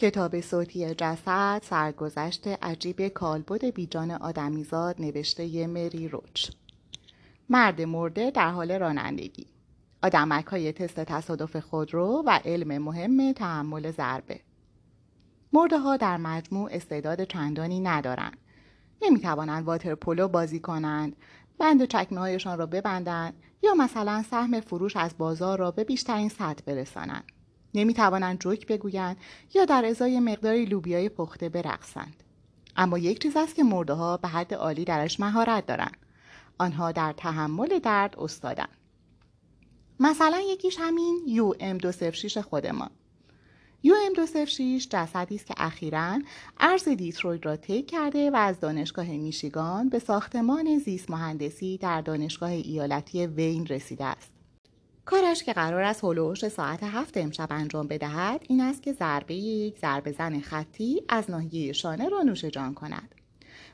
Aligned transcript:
کتاب 0.00 0.40
صوتی 0.40 0.94
جسد 0.94 1.62
سرگذشت 1.64 2.46
عجیب 2.46 3.08
کالبد 3.08 3.64
بیجان 3.64 4.10
آدمیزاد 4.10 5.00
نوشته 5.00 5.66
مری 5.66 6.08
روچ. 6.08 6.50
مرد 7.48 7.82
مرده 7.82 8.30
در 8.30 8.50
حال 8.50 8.72
رانندگی. 8.72 9.46
آدمک 10.02 10.46
های 10.46 10.72
تست 10.72 11.00
تصادف 11.00 11.56
خودرو 11.56 12.22
و 12.26 12.40
علم 12.44 12.82
مهم 12.82 13.32
تحمل 13.32 13.90
ضربه. 13.90 14.40
مرده 15.52 15.78
ها 15.78 15.96
در 15.96 16.16
مجموع 16.16 16.70
استعداد 16.72 17.24
چندانی 17.24 17.80
ندارند. 17.80 18.38
نمی 19.02 19.20
توانند 19.20 19.64
واتر 19.64 19.94
پولو 19.94 20.28
بازی 20.28 20.60
کنند 20.60 21.16
بند 21.58 21.84
چکمه 21.84 22.20
هایشان 22.20 22.58
را 22.58 22.66
ببندند 22.66 23.34
یا 23.62 23.74
مثلا 23.74 24.24
سهم 24.30 24.60
فروش 24.60 24.96
از 24.96 25.18
بازار 25.18 25.58
را 25.58 25.70
به 25.70 25.84
بیشترین 25.84 26.28
سطح 26.28 26.62
برسانند. 26.66 27.24
نمی 27.74 27.94
توانند 27.94 28.38
جوک 28.38 28.66
بگویند 28.66 29.16
یا 29.54 29.64
در 29.64 29.84
ازای 29.84 30.20
مقداری 30.20 30.64
لوبیای 30.64 31.08
پخته 31.08 31.48
برقصند. 31.48 32.22
اما 32.76 32.98
یک 32.98 33.22
چیز 33.22 33.36
است 33.36 33.54
که 33.54 33.62
مرده 33.62 33.92
ها 33.92 34.16
به 34.16 34.28
حد 34.28 34.54
عالی 34.54 34.84
درش 34.84 35.20
مهارت 35.20 35.66
دارند. 35.66 35.96
آنها 36.58 36.92
در 36.92 37.12
تحمل 37.12 37.78
درد 37.78 38.18
استادند. 38.18 38.76
مثلا 40.00 40.40
یکیش 40.40 40.76
همین 40.80 41.20
یو 41.26 41.52
ام 41.60 41.78
206 41.78 42.38
خودمان. 42.38 42.90
یو 43.82 43.94
ام 44.06 44.12
206 44.12 44.88
جسدی 44.90 45.34
است 45.34 45.46
که 45.46 45.54
اخیرا 45.56 46.18
عرض 46.60 46.88
دیترویت 46.88 47.46
را 47.46 47.56
طی 47.56 47.82
کرده 47.82 48.30
و 48.30 48.36
از 48.36 48.60
دانشگاه 48.60 49.06
میشیگان 49.06 49.88
به 49.88 49.98
ساختمان 49.98 50.78
زیست 50.78 51.10
مهندسی 51.10 51.78
در 51.78 52.00
دانشگاه 52.00 52.50
ایالتی 52.50 53.26
وین 53.26 53.66
رسیده 53.66 54.04
است. 54.04 54.39
کارش 55.10 55.44
که 55.44 55.52
قرار 55.52 55.82
است 55.82 56.04
هلوش 56.04 56.48
ساعت 56.48 56.82
هفت 56.82 57.16
امشب 57.16 57.48
انجام 57.50 57.86
بدهد 57.86 58.40
این 58.48 58.60
است 58.60 58.82
که 58.82 58.92
ضربه 58.92 59.34
یک 59.34 59.78
ضربه 59.78 60.12
زن 60.12 60.40
خطی 60.40 61.02
از 61.08 61.30
ناحیه 61.30 61.72
شانه 61.72 62.08
را 62.08 62.22
نوش 62.22 62.44
جان 62.44 62.74
کند 62.74 63.14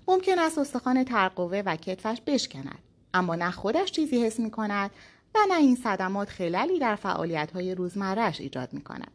ممکن 0.09 0.39
است 0.39 0.59
استخوان 0.59 1.05
ترقوه 1.05 1.63
و 1.67 1.77
کتفش 1.77 2.21
بشکند 2.27 2.79
اما 3.15 3.35
نه 3.35 3.51
خودش 3.51 3.93
چیزی 3.93 4.25
حس 4.25 4.41
می 4.41 4.51
کند 4.51 4.91
و 5.35 5.39
نه 5.49 5.59
این 5.59 5.77
صدمات 5.77 6.29
خلالی 6.29 6.79
در 6.79 6.95
فعالیت 6.95 7.51
های 7.51 7.75
روزمرهش 7.75 8.41
ایجاد 8.41 8.73
می 8.73 8.81
کند. 8.81 9.11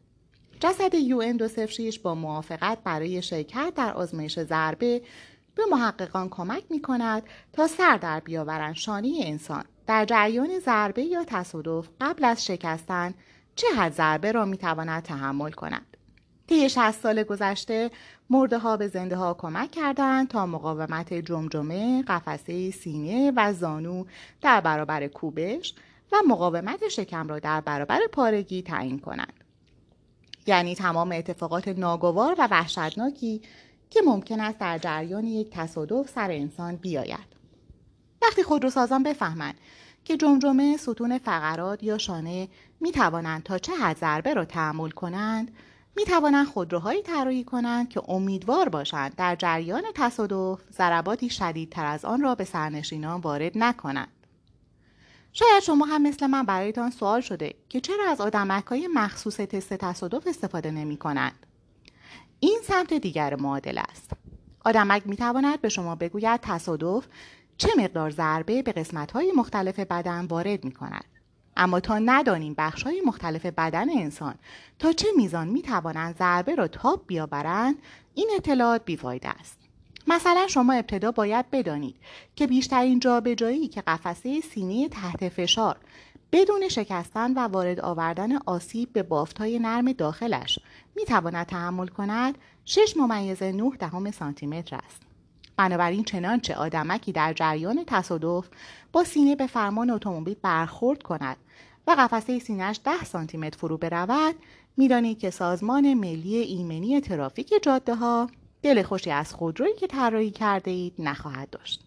جسد 0.60 0.96
یو 0.96 1.22
ام 1.22 1.38
206 1.38 2.00
با 2.00 2.16
موافقت 2.16 2.78
برای 2.84 3.22
شرکت 3.22 3.74
در 3.76 3.94
آزمایش 3.94 4.40
ضربه 4.40 5.02
به 5.56 5.64
محققان 5.72 6.30
کمک 6.30 6.64
می 6.70 6.82
کند 6.82 7.24
تا 7.54 7.68
سر 7.68 7.98
در 7.98 8.20
بیاورند 8.20 8.76
شانه 8.76 9.20
انسان 9.24 9.64
در 9.88 10.06
جریان 10.06 10.60
ضربه 10.60 11.02
یا 11.02 11.24
تصادف 11.24 11.90
قبل 12.02 12.26
از 12.26 12.46
شکستن 12.46 13.14
چه 13.56 13.68
حد 13.78 13.94
ضربه 13.94 14.32
را 14.32 14.46
می 14.46 14.58
تواند 14.58 15.04
تحمل 15.04 15.52
کند. 15.52 15.98
طی 16.48 16.70
60 16.70 16.92
سال 16.92 17.24
گذشته 17.24 17.92
مرده 18.30 18.58
ها 18.58 18.78
به 18.78 18.88
زنده 18.88 19.16
ها 19.16 19.34
کمک 19.34 19.72
کردند 19.72 20.28
تا 20.28 20.46
مقاومت 20.46 21.14
جمجمه، 21.14 22.04
قفسه 22.08 22.72
سینه 22.72 23.34
و 23.36 23.54
زانو 23.54 24.06
در 24.42 24.62
برابر 24.62 25.08
کوبش 25.08 25.74
و 26.12 26.16
مقاومت 26.28 26.88
شکم 26.88 27.28
را 27.28 27.40
در 27.40 27.62
برابر 27.62 28.00
پارگی 28.12 28.62
تعیین 28.62 29.00
کنند. 29.00 29.34
یعنی 30.48 30.76
تمام 30.76 31.12
اتفاقات 31.12 31.68
ناگوار 31.68 32.36
و 32.40 32.48
وحشتناکی 32.52 33.42
که 33.90 34.02
ممکن 34.06 34.40
است 34.40 34.58
در 34.60 34.78
جریان 34.78 35.24
یک 35.24 35.50
تصادف 35.50 36.10
سر 36.10 36.32
انسان 36.32 36.76
بیاید. 36.76 37.41
وقتی 38.32 38.44
خودروسازان 38.44 39.04
بفهمند 39.04 39.56
که 40.06 40.18
جمجمه 40.18 40.78
ستون 40.78 41.18
فقرات 41.18 41.84
یا 41.84 41.98
شانه 41.98 42.48
می 42.80 42.92
توانند 42.92 43.44
تا 43.44 43.58
چه 43.58 43.74
حد 43.74 43.98
ضربه 43.98 44.34
را 44.34 44.46
تحمل 44.46 44.90
کنند 44.90 45.52
می 45.96 46.06
توانند 46.06 46.48
خودروهایی 46.48 47.02
طراحی 47.02 47.44
کنند 47.44 47.90
که 47.90 48.10
امیدوار 48.10 48.70
باشند 48.70 49.16
در 49.16 49.36
جریان 49.36 49.84
تصادف 49.96 50.62
ضرباتی 50.72 51.30
شدیدتر 51.30 51.86
از 51.86 52.06
آن 52.06 52.22
را 52.22 52.36
به 52.36 52.44
سرنشینان 52.44 53.22
وارد 53.22 53.52
نکنند 53.56 54.28
شاید 55.34 55.64
شما 55.64 55.86
هم 55.86 56.02
مثل 56.02 56.28
من 56.28 56.44
برایتان 56.44 56.92
سوال 56.92 57.22
شده 57.22 57.56
که 57.70 57.82
چرا 57.82 58.10
از 58.10 58.22
آدمک 58.22 58.66
های 58.66 58.88
مخصوص 58.88 59.38
تست 59.38 59.74
تصادف 59.74 60.28
استفاده 60.28 60.72
نمی 60.72 60.98
کنند؟ 60.98 61.46
این 62.40 62.60
سمت 62.64 62.94
دیگر 62.94 63.36
معادل 63.36 63.78
است. 63.90 64.12
آدمک 64.66 65.08
می 65.08 65.16
تواند 65.16 65.62
به 65.62 65.70
شما 65.70 65.96
بگوید 65.96 66.40
تصادف 66.44 67.08
چه 67.62 67.70
مقدار 67.78 68.10
ضربه 68.10 68.62
به 68.62 68.72
قسمت 68.72 69.12
های 69.12 69.32
مختلف 69.36 69.80
بدن 69.80 70.26
وارد 70.26 70.66
می 70.66 70.72
کند. 70.72 71.06
اما 71.58 71.80
تا 71.80 72.00
ندانیم 72.00 72.56
بخش 72.58 72.84
های 72.84 73.02
مختلف 73.06 73.46
بدن 73.46 73.90
انسان 73.90 74.36
تا 74.80 74.94
چه 74.94 75.08
میزان 75.18 75.48
می 75.48 75.62
توانند 75.62 76.18
ضربه 76.18 76.56
را 76.56 76.68
تاب 76.68 77.04
بیاورند 77.08 77.76
این 78.14 78.30
اطلاعات 78.36 78.86
بیفایده 78.86 79.30
است. 79.30 79.58
مثلا 80.08 80.48
شما 80.48 80.74
ابتدا 80.74 81.12
باید 81.12 81.52
بدانید 81.52 81.96
که 82.36 82.48
بیشترین 82.48 83.00
جابجایی 83.00 83.68
که 83.68 83.82
قفسه 83.82 84.42
سینه 84.42 84.90
تحت 84.90 85.30
فشار 85.30 85.78
بدون 86.32 86.70
شکستن 86.70 87.34
و 87.34 87.40
وارد 87.40 87.80
آوردن 87.80 88.38
آسیب 88.38 88.94
به 88.94 89.04
بافتهای 89.04 89.60
نرم 89.60 89.92
داخلش 89.92 90.60
می 90.96 91.06
تواند 91.06 91.46
تحمل 91.46 91.88
کند 91.88 92.38
6 92.66 92.94
ممیز 92.98 93.44
9 93.44 93.72
دهم 93.80 94.12
سانتی 94.12 94.64
است. 94.72 95.11
بنابراین 95.62 96.04
چنانچه 96.04 96.56
آدمکی 96.56 97.12
در 97.12 97.34
جریان 97.34 97.84
تصادف 97.88 98.48
با 98.92 99.04
سینه 99.04 99.36
به 99.36 99.48
فرمان 99.48 99.90
اتومبیل 99.90 100.36
برخورد 100.42 101.04
کند 101.04 101.38
و 101.88 101.96
قفسه 102.00 102.40
سینهش 102.40 102.80
10 102.84 103.04
سانتی 103.04 103.38
متر 103.38 103.58
فرو 103.58 103.78
برود 103.78 104.36
می‌دانید 104.78 105.20
که 105.20 105.30
سازمان 105.30 105.94
ملی 105.94 106.36
ایمنی 106.36 107.02
ترافیک 107.02 107.54
جاده 107.62 107.96
ها 107.96 108.30
دل 108.64 108.84
خوشی 108.84 109.12
از 109.12 109.34
خودرویی 109.34 109.76
که 109.76 109.88
طراحی 109.88 110.32
کرده 110.32 110.72
اید 110.72 110.94
نخواهد 111.00 111.50
داشت. 111.50 111.82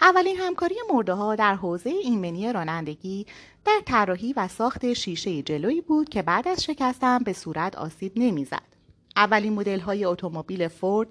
اولین 0.00 0.36
همکاری 0.36 0.76
مرده 0.92 1.12
ها 1.12 1.34
در 1.34 1.54
حوزه 1.54 1.90
ایمنی 1.90 2.52
رانندگی 2.52 3.26
در 3.64 3.80
طراحی 3.86 4.32
و 4.32 4.48
ساخت 4.48 4.92
شیشه 4.92 5.42
جلویی 5.42 5.80
بود 5.80 6.08
که 6.08 6.22
بعد 6.22 6.48
از 6.48 6.64
شکستن 6.64 7.18
به 7.18 7.32
صورت 7.32 7.76
آسیب 7.76 8.12
نمی‌زد. 8.16 8.74
اولین 9.16 9.52
مدل 9.52 9.80
های 9.80 10.04
اتومبیل 10.04 10.68
فورد 10.68 11.08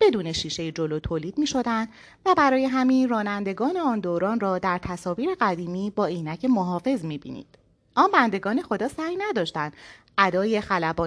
بدون 0.00 0.32
شیشه 0.32 0.72
جلو 0.72 0.98
تولید 0.98 1.38
می 1.38 1.46
شدن 1.46 1.88
و 2.26 2.34
برای 2.34 2.64
همین 2.64 3.08
رانندگان 3.08 3.76
آن 3.76 4.00
دوران 4.00 4.40
را 4.40 4.58
در 4.58 4.78
تصاویر 4.78 5.30
قدیمی 5.40 5.90
با 5.90 6.06
عینک 6.06 6.44
محافظ 6.44 7.04
می 7.04 7.18
بینید. 7.18 7.58
آن 7.94 8.10
بندگان 8.10 8.62
خدا 8.62 8.88
سعی 8.88 9.16
نداشتند 9.16 9.72
ادای 10.18 10.62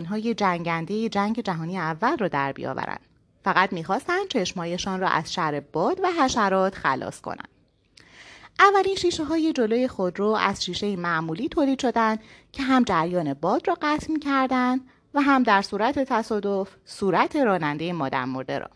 های 0.10 0.34
جنگنده 0.34 1.10
جنگ 1.10 1.40
جهانی 1.42 1.78
اول 1.78 2.18
را 2.18 2.28
در 2.28 2.52
بیاورند. 2.52 3.02
فقط 3.44 3.74
می‌خواستند 3.74 4.28
چشمایشان 4.28 5.00
را 5.00 5.08
از 5.08 5.34
شر 5.34 5.60
باد 5.60 6.00
و 6.04 6.08
حشرات 6.22 6.76
خلاص 6.76 7.22
کنند. 7.22 7.50
اولین 8.60 8.96
شیشه 8.96 9.24
های 9.24 9.54
جلوی 9.54 9.88
خودرو 9.88 10.28
از 10.28 10.64
شیشه 10.64 10.96
معمولی 10.96 11.50
تولید 11.50 11.80
شدند 11.80 12.20
که 12.52 12.64
هم 12.64 12.84
جریان 12.84 13.34
باد 13.34 13.68
را 13.68 13.78
قطع 13.82 14.12
می 14.12 14.20
و 15.14 15.22
هم 15.22 15.44
در 15.44 15.62
صورت 15.62 16.00
تصادف 16.00 16.70
صورت 16.86 17.36
راننده 17.36 17.94
مادم 17.94 18.30
مرده 18.30 18.60
را. 18.60 18.70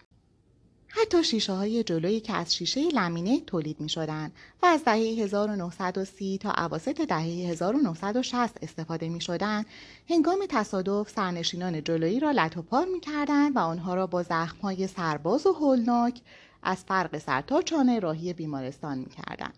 حتی 0.96 1.24
شیشه 1.24 1.54
های 1.54 1.84
جلویی 1.84 2.20
که 2.20 2.34
از 2.34 2.56
شیشه 2.56 2.82
لمینه 2.82 3.40
تولید 3.40 3.80
می 3.80 3.90
شدن 3.90 4.32
و 4.64 4.66
از 4.66 4.84
دهه 4.84 4.98
1930 4.98 6.38
تا 6.38 6.52
عواسط 6.52 7.02
دهه 7.02 7.22
1960 7.22 8.64
استفاده 8.64 9.10
می 9.10 9.22
شدن 9.22 9.66
هنگام 10.10 10.46
تصادف 10.50 11.10
سرنشینان 11.10 11.84
جلویی 11.84 12.20
را 12.20 12.32
لطوپار 12.32 12.86
می 12.86 13.00
کردن 13.00 13.54
و 13.54 13.60
آنها 13.60 13.96
را 13.96 14.08
با 14.08 14.24
زخم 14.24 14.58
های 14.58 14.88
سرباز 14.88 15.46
و 15.46 15.54
هولناک 15.54 16.22
از 16.64 16.84
فرق 16.84 17.18
سر 17.18 17.42
تا 17.42 17.62
چانه 17.62 18.00
راهی 18.00 18.34
بیمارستان 18.34 18.98
می 18.98 19.10
کردن. 19.10 19.54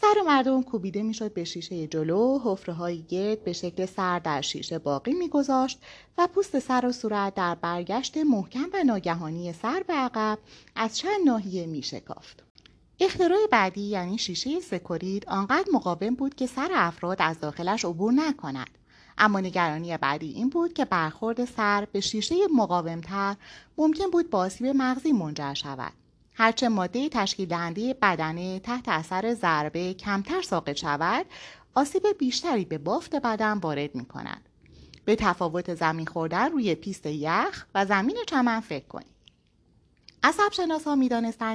سر 0.00 0.14
مردم 0.26 0.62
کوبیده 0.62 1.02
می‌شد 1.02 1.34
به 1.34 1.44
شیشه 1.44 1.86
جلو 1.86 2.38
حفره 2.44 2.74
های 2.74 3.02
گرد 3.02 3.44
به 3.44 3.52
شکل 3.52 3.86
سر 3.86 4.18
در 4.18 4.40
شیشه 4.40 4.78
باقی 4.78 5.12
میگذاشت 5.12 5.80
و 6.18 6.26
پوست 6.26 6.58
سر 6.58 6.86
و 6.86 6.92
صورت 6.92 7.34
در 7.34 7.54
برگشت 7.54 8.16
محکم 8.16 8.66
و 8.72 8.84
ناگهانی 8.84 9.52
سر 9.52 9.82
به 9.86 9.94
عقب 9.94 10.38
از 10.74 10.98
چند 10.98 11.20
ناحیه 11.26 11.66
میشکافت. 11.66 12.42
اختراع 13.00 13.46
بعدی 13.50 13.80
یعنی 13.80 14.18
شیشه 14.18 14.60
سکورید 14.60 15.28
آنقدر 15.28 15.68
مقاوم 15.72 16.14
بود 16.14 16.34
که 16.34 16.46
سر 16.46 16.70
افراد 16.74 17.16
از 17.20 17.40
داخلش 17.40 17.84
عبور 17.84 18.12
نکند. 18.12 18.70
اما 19.18 19.40
نگرانی 19.40 19.96
بعدی 19.96 20.32
این 20.32 20.48
بود 20.48 20.72
که 20.72 20.84
برخورد 20.84 21.44
سر 21.44 21.86
به 21.92 22.00
شیشه 22.00 22.34
مقاومتر 22.54 23.36
ممکن 23.78 24.10
بود 24.10 24.30
به 24.30 24.36
آسیب 24.36 24.66
مغزی 24.66 25.12
منجر 25.12 25.54
شود. 25.54 25.92
هرچه 26.38 26.68
ماده 26.68 27.08
تشکیل 27.08 27.48
دهنده 27.48 27.94
بدنه 28.02 28.58
تحت 28.58 28.88
اثر 28.88 29.34
ضربه 29.34 29.94
کمتر 29.94 30.42
ساقط 30.42 30.76
شود 30.76 31.26
آسیب 31.74 32.02
بیشتری 32.18 32.64
به 32.64 32.78
بافت 32.78 33.16
بدن 33.16 33.58
وارد 33.58 33.94
می 33.94 34.04
کند. 34.04 34.48
به 35.04 35.16
تفاوت 35.16 35.74
زمین 35.74 36.06
خوردن 36.06 36.52
روی 36.52 36.74
پیست 36.74 37.06
یخ 37.06 37.66
و 37.74 37.86
زمین 37.86 38.16
چمن 38.26 38.60
فکر 38.60 38.86
کنید. 38.86 39.16
عصب 40.22 40.52
شناس 40.52 40.84
ها 40.84 40.94
می 40.94 41.08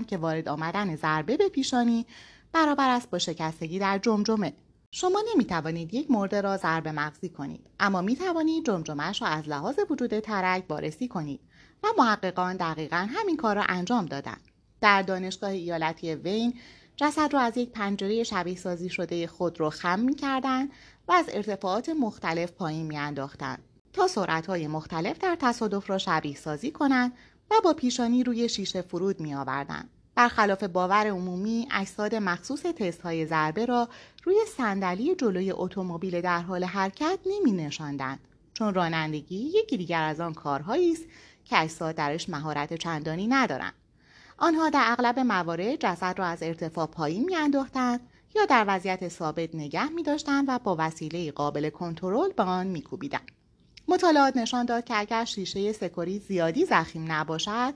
که 0.08 0.18
وارد 0.18 0.50
آمدن 0.50 0.96
ضربه 0.96 1.38
به 1.38 1.50
پیشانی 1.50 2.06
برابر 2.54 2.90
است 2.90 3.10
با 3.10 3.18
شکستگی 3.18 3.80
در 3.80 3.98
جمجمه 3.98 4.54
شما 4.92 5.24
نمی 5.34 5.46
توانید 5.46 5.94
یک 5.94 6.12
مرده 6.12 6.42
را 6.42 6.58
ضربه 6.58 6.92
مغزی 6.92 7.30
کنید 7.30 7.68
اما 7.80 8.02
می 8.02 8.16
توانید 8.16 8.66
جمجمش 8.66 9.22
را 9.22 9.28
از 9.28 9.50
لحاظ 9.50 9.80
وجود 9.90 10.20
ترک 10.20 10.64
وارسی 10.70 11.08
کنید 11.08 11.40
و 11.84 11.88
محققان 11.98 12.58
دقیقا 12.58 13.08
همین 13.16 13.38
کار 13.38 13.56
را 13.56 13.64
انجام 13.70 14.06
دادند 14.06 14.51
در 14.82 15.02
دانشگاه 15.02 15.50
ایالتی 15.50 16.16
وین 16.16 16.54
جسد 16.96 17.34
را 17.34 17.40
از 17.40 17.58
یک 17.58 17.70
پنجره 17.70 18.24
شبیه 18.24 18.56
سازی 18.56 18.90
شده 18.90 19.28
خود 19.28 19.60
رو 19.60 19.70
خم 19.70 20.00
می 20.00 20.16
کردن 20.16 20.70
و 21.08 21.12
از 21.12 21.26
ارتفاعات 21.34 21.90
مختلف 21.90 22.52
پایین 22.52 22.86
می 22.86 22.98
انداختن 22.98 23.58
تا 23.94 24.08
سرعت 24.08 24.48
های 24.48 24.68
مختلف 24.68 25.18
در 25.18 25.38
تصادف 25.40 25.90
را 25.90 25.98
شبیه 25.98 26.36
سازی 26.36 26.72
کنند 26.72 27.14
و 27.52 27.56
با 27.64 27.74
پیشانی 27.74 28.24
روی 28.24 28.50
شیشه 28.50 28.82
فرود 28.82 29.20
می 29.20 29.36
آوردن. 29.36 29.90
برخلاف 30.16 30.64
باور 30.64 31.08
عمومی 31.08 31.68
اجساد 31.72 32.16
مخصوص 32.16 32.62
تست 32.62 33.02
های 33.02 33.26
ضربه 33.26 33.66
را 33.66 33.90
روی 34.24 34.36
صندلی 34.58 35.16
جلوی 35.16 35.52
اتومبیل 35.52 36.22
در 36.22 36.42
حال 36.42 36.64
حرکت 36.64 37.20
نمی 37.26 37.52
نشاندند 37.52 38.20
چون 38.54 38.74
رانندگی 38.74 39.52
یکی 39.56 39.78
دیگر 39.78 40.04
از 40.04 40.20
آن 40.20 40.34
کارهایی 40.34 40.92
است 40.92 41.04
که 41.46 41.62
اجساد 41.62 41.96
درش 41.96 42.30
مهارت 42.30 42.74
چندانی 42.74 43.28
ندارند 43.28 43.74
آنها 44.44 44.70
در 44.70 44.84
اغلب 44.86 45.20
موارد 45.20 45.76
جسد 45.76 46.20
را 46.20 46.26
از 46.26 46.44
ارتفاع 46.44 46.88
پایین 46.88 47.26
میانداختند 47.26 48.00
یا 48.36 48.46
در 48.46 48.66
وضعیت 48.68 49.08
ثابت 49.08 49.56
نگه 49.56 49.90
می 49.90 50.04
داشتند 50.04 50.46
و 50.48 50.60
با 50.60 50.76
وسیله 50.80 51.32
قابل 51.32 51.70
کنترل 51.70 52.32
به 52.32 52.44
آن 52.44 52.68
میکوبیدند. 52.68 53.32
مطالعات 53.88 54.38
نشان 54.38 54.66
داد 54.66 54.84
که 54.84 55.00
اگر 55.00 55.26
شیشه 55.26 55.72
سکوری 55.72 56.20
زیادی 56.20 56.66
زخیم 56.66 57.12
نباشد 57.12 57.74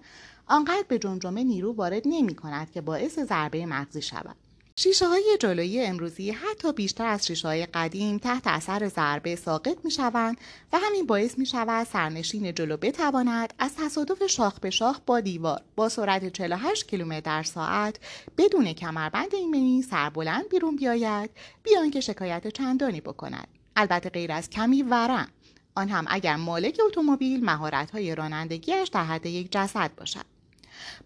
آنقدر 0.47 0.85
به 0.87 0.99
جمجمه 0.99 1.43
نیرو 1.43 1.73
وارد 1.73 2.03
نمی 2.05 2.35
کند 2.35 2.71
که 2.71 2.81
باعث 2.81 3.19
ضربه 3.19 3.65
مغزی 3.65 4.01
شود. 4.01 4.35
شیشه 4.79 5.07
های 5.07 5.37
جلویی 5.39 5.81
امروزی 5.85 6.31
حتی 6.31 6.73
بیشتر 6.73 7.05
از 7.05 7.27
شیشه 7.27 7.47
های 7.47 7.65
قدیم 7.65 8.17
تحت 8.17 8.47
اثر 8.47 8.87
ضربه 8.87 9.35
ساقط 9.35 9.77
می 9.83 9.91
شوند 9.91 10.37
و 10.73 10.79
همین 10.79 11.05
باعث 11.05 11.37
می 11.37 11.45
شود 11.45 11.87
سرنشین 11.87 12.53
جلو 12.53 12.77
بتواند 12.77 13.53
از 13.59 13.75
تصادف 13.75 14.27
شاخ 14.27 14.59
به 14.59 14.69
شاخ 14.69 14.99
با 15.05 15.19
دیوار 15.19 15.61
با 15.75 15.89
سرعت 15.89 16.33
48 16.33 16.87
کیلومتر 16.87 17.19
در 17.19 17.43
ساعت 17.43 17.99
بدون 18.37 18.73
کمربند 18.73 19.35
ایمنی 19.35 19.81
سربلند 19.81 20.49
بیرون 20.49 20.75
بیاید 20.75 21.29
بیان 21.63 21.91
که 21.91 21.99
شکایت 22.01 22.47
چندانی 22.47 23.01
بکند. 23.01 23.47
البته 23.75 24.09
غیر 24.09 24.31
از 24.31 24.49
کمی 24.49 24.83
ورم. 24.83 25.27
آن 25.75 25.89
هم 25.89 26.05
اگر 26.07 26.35
مالک 26.35 26.79
اتومبیل 26.85 27.49
های 27.49 28.15
رانندگیش 28.15 28.87
در 28.87 29.03
حد 29.03 29.25
یک 29.25 29.51
جسد 29.51 29.91
باشد. 29.97 30.34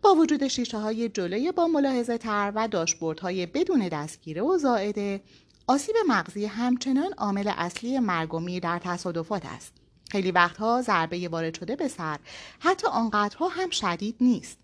با 0.02 0.16
وجود 0.16 0.48
شیشه 0.48 0.78
های 0.78 1.10
جلوی 1.10 1.52
با 1.52 1.68
ملاحظه 1.68 2.18
تر 2.18 2.52
و 2.56 2.68
داشبورد 2.68 3.20
های 3.20 3.46
بدون 3.46 3.88
دستگیره 3.88 4.42
و 4.42 4.58
زائده 4.58 5.22
آسیب 5.68 5.96
مغزی 6.08 6.46
همچنان 6.46 7.14
عامل 7.14 7.52
اصلی 7.58 8.00
مرگ 8.00 8.60
در 8.60 8.80
تصادفات 8.80 9.46
است 9.46 9.74
خیلی 10.10 10.32
وقتها 10.32 10.82
ضربه 10.82 11.30
وارد 11.30 11.56
شده 11.56 11.76
به 11.76 11.88
سر 11.88 12.20
حتی 12.60 12.88
آنقدرها 12.88 13.48
هم 13.48 13.70
شدید 13.70 14.16
نیست 14.22 14.58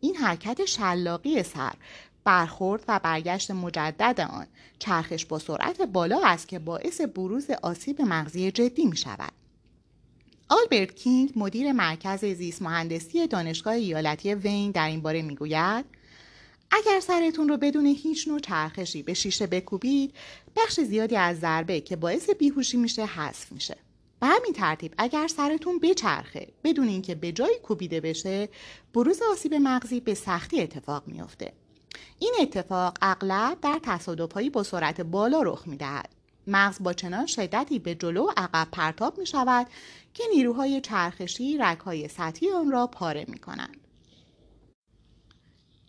این 0.00 0.16
حرکت 0.16 0.64
شلاقی 0.64 1.42
سر 1.42 1.74
برخورد 2.24 2.84
و 2.88 3.00
برگشت 3.02 3.50
مجدد 3.50 4.20
آن 4.20 4.46
چرخش 4.78 5.26
با 5.26 5.38
سرعت 5.38 5.82
بالا 5.82 6.20
است 6.24 6.48
که 6.48 6.58
باعث 6.58 7.00
بروز 7.00 7.50
آسیب 7.62 8.02
مغزی 8.02 8.50
جدی 8.50 8.84
می 8.84 8.96
شود. 8.96 9.32
آلبرت 10.48 10.94
کینگ 10.94 11.32
مدیر 11.36 11.72
مرکز 11.72 12.24
زیست 12.24 12.62
مهندسی 12.62 13.26
دانشگاه 13.26 13.74
ایالتی 13.74 14.34
وین 14.34 14.70
در 14.70 14.86
این 14.86 15.00
باره 15.00 15.22
می‌گوید 15.22 15.84
اگر 16.70 17.00
سرتون 17.00 17.48
رو 17.48 17.56
بدون 17.56 17.86
هیچ 17.86 18.28
نوع 18.28 18.40
چرخشی 18.40 19.02
به 19.02 19.14
شیشه 19.14 19.46
بکوبید 19.46 20.14
بخش 20.56 20.80
زیادی 20.80 21.16
از 21.16 21.38
ضربه 21.38 21.80
که 21.80 21.96
باعث 21.96 22.30
بیهوشی 22.30 22.76
میشه 22.76 23.04
حذف 23.04 23.52
میشه. 23.52 23.76
به 24.20 24.26
همین 24.26 24.52
ترتیب 24.52 24.94
اگر 24.98 25.28
سرتون 25.28 25.78
بچرخه 25.78 26.48
بدون 26.64 26.88
اینکه 26.88 27.14
به 27.14 27.32
جایی 27.32 27.58
کوبیده 27.62 28.00
بشه 28.00 28.48
بروز 28.94 29.22
آسیب 29.32 29.54
مغزی 29.54 30.00
به 30.00 30.14
سختی 30.14 30.60
اتفاق 30.60 31.02
میافته. 31.06 31.52
این 32.18 32.34
اتفاق 32.40 32.98
اغلب 33.02 33.58
در 33.60 33.80
تصادفهایی 33.82 34.50
با 34.50 34.62
سرعت 34.62 35.00
بالا 35.00 35.42
رخ 35.42 35.62
می‌دهد. 35.66 36.17
مغز 36.48 36.76
با 36.80 36.92
چنان 36.92 37.26
شدتی 37.26 37.78
به 37.78 37.94
جلو 37.94 38.26
و 38.26 38.32
عقب 38.36 38.68
پرتاب 38.72 39.18
می 39.18 39.26
شود 39.26 39.66
که 40.14 40.24
نیروهای 40.34 40.80
چرخشی 40.80 41.58
رگهای 41.60 42.08
سطحی 42.08 42.50
آن 42.50 42.70
را 42.70 42.86
پاره 42.86 43.24
می 43.28 43.38
کنند. 43.38 43.76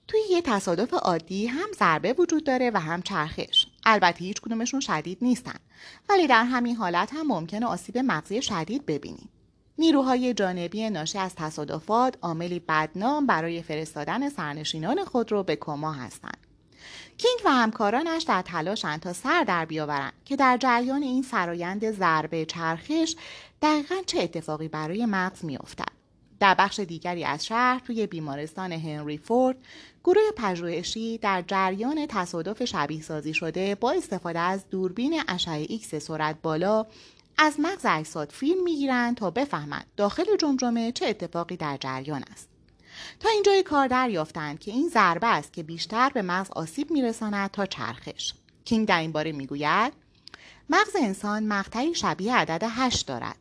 توی 0.07 0.19
یه 0.29 0.41
تصادف 0.41 0.93
عادی 0.93 1.47
هم 1.47 1.67
ضربه 1.79 2.13
وجود 2.13 2.43
داره 2.43 2.71
و 2.73 2.79
هم 2.79 3.01
چرخش. 3.01 3.65
البته 3.85 4.19
هیچ 4.19 4.41
کدومشون 4.41 4.79
شدید 4.79 5.17
نیستن 5.21 5.59
ولی 6.09 6.27
در 6.27 6.43
همین 6.43 6.75
حالت 6.75 7.13
هم 7.13 7.27
ممکنه 7.27 7.65
آسیب 7.65 7.97
مغزی 7.97 8.41
شدید 8.41 8.85
ببینیم. 8.85 9.29
نیروهای 9.77 10.33
جانبی 10.33 10.89
ناشی 10.89 11.17
از 11.17 11.35
تصادفات 11.35 12.17
عاملی 12.21 12.59
بدنام 12.59 13.25
برای 13.25 13.61
فرستادن 13.61 14.29
سرنشینان 14.29 15.05
خود 15.05 15.31
رو 15.31 15.43
به 15.43 15.55
کما 15.55 15.91
هستند. 15.91 16.48
کینگ 17.17 17.39
و 17.45 17.49
همکارانش 17.49 18.23
در 18.23 18.41
تلاشند 18.41 18.99
تا 18.99 19.13
سر 19.13 19.43
در 19.43 19.65
بیاورند 19.65 20.13
که 20.25 20.35
در 20.35 20.57
جریان 20.57 21.03
این 21.03 21.23
فرایند 21.23 21.91
ضربه 21.91 22.45
چرخش 22.45 23.15
دقیقا 23.61 23.95
چه 24.05 24.19
اتفاقی 24.19 24.67
برای 24.67 25.05
مغز 25.05 25.45
میافتد. 25.45 25.99
در 26.39 26.53
بخش 26.53 26.79
دیگری 26.79 27.25
از 27.25 27.45
شهر 27.45 27.79
توی 27.79 28.07
بیمارستان 28.07 28.71
هنری 28.71 29.17
فورد 29.17 29.57
گروه 30.03 30.31
پژوهشی 30.37 31.17
در 31.17 31.43
جریان 31.47 32.05
تصادف 32.09 32.65
شبیه 32.65 33.01
سازی 33.01 33.33
شده 33.33 33.75
با 33.75 33.91
استفاده 33.91 34.39
از 34.39 34.69
دوربین 34.69 35.21
اشعه 35.27 35.65
ایکس 35.69 35.95
سرعت 35.95 36.35
بالا 36.41 36.85
از 37.37 37.59
مغز 37.59 37.85
اجساد 37.85 38.29
فیلم 38.31 38.63
می‌گیرند 38.63 39.17
تا 39.17 39.31
بفهمند 39.31 39.85
داخل 39.97 40.37
جمجمه 40.39 40.91
چه 40.91 41.07
اتفاقی 41.07 41.57
در 41.57 41.77
جریان 41.77 42.23
است. 42.31 42.48
تا 43.19 43.29
اینجای 43.29 43.63
کار 43.63 43.87
دریافتند 43.87 44.59
که 44.59 44.71
این 44.71 44.89
ضربه 44.89 45.27
است 45.27 45.53
که 45.53 45.63
بیشتر 45.63 46.09
به 46.09 46.21
مغز 46.21 46.51
آسیب 46.51 46.91
میرساند 46.91 47.51
تا 47.51 47.65
چرخش. 47.65 48.33
کینگ 48.65 48.87
در 48.87 48.99
این 48.99 49.11
باره 49.11 49.31
می‌گوید 49.31 49.93
مغز 50.69 50.95
انسان 50.95 51.47
مقطعی 51.47 51.95
شبیه 51.95 52.35
عدد 52.35 52.63
هشت 52.69 53.07
دارد. 53.07 53.35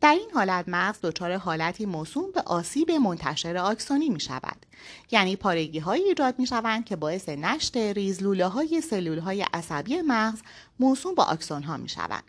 در 0.00 0.12
این 0.12 0.30
حالت 0.34 0.64
مغز 0.68 1.00
دچار 1.02 1.36
حالتی 1.36 1.86
موسوم 1.86 2.32
به 2.34 2.40
آسیب 2.40 2.90
منتشر 2.90 3.56
آکسونی 3.56 4.08
می 4.08 4.20
شود 4.20 4.66
یعنی 5.10 5.36
پارگی 5.36 5.78
های 5.78 6.02
ایجاد 6.02 6.38
می 6.38 6.46
شوند 6.46 6.84
که 6.84 6.96
باعث 6.96 7.28
نشت 7.28 7.76
ریزلوله 7.76 8.46
های 8.46 8.80
سلول 8.80 9.18
های 9.18 9.46
عصبی 9.54 10.02
مغز 10.02 10.40
موسوم 10.80 11.14
به 11.14 11.22
آکسون 11.22 11.62
ها 11.62 11.76
می 11.76 11.88
شوند 11.88 12.22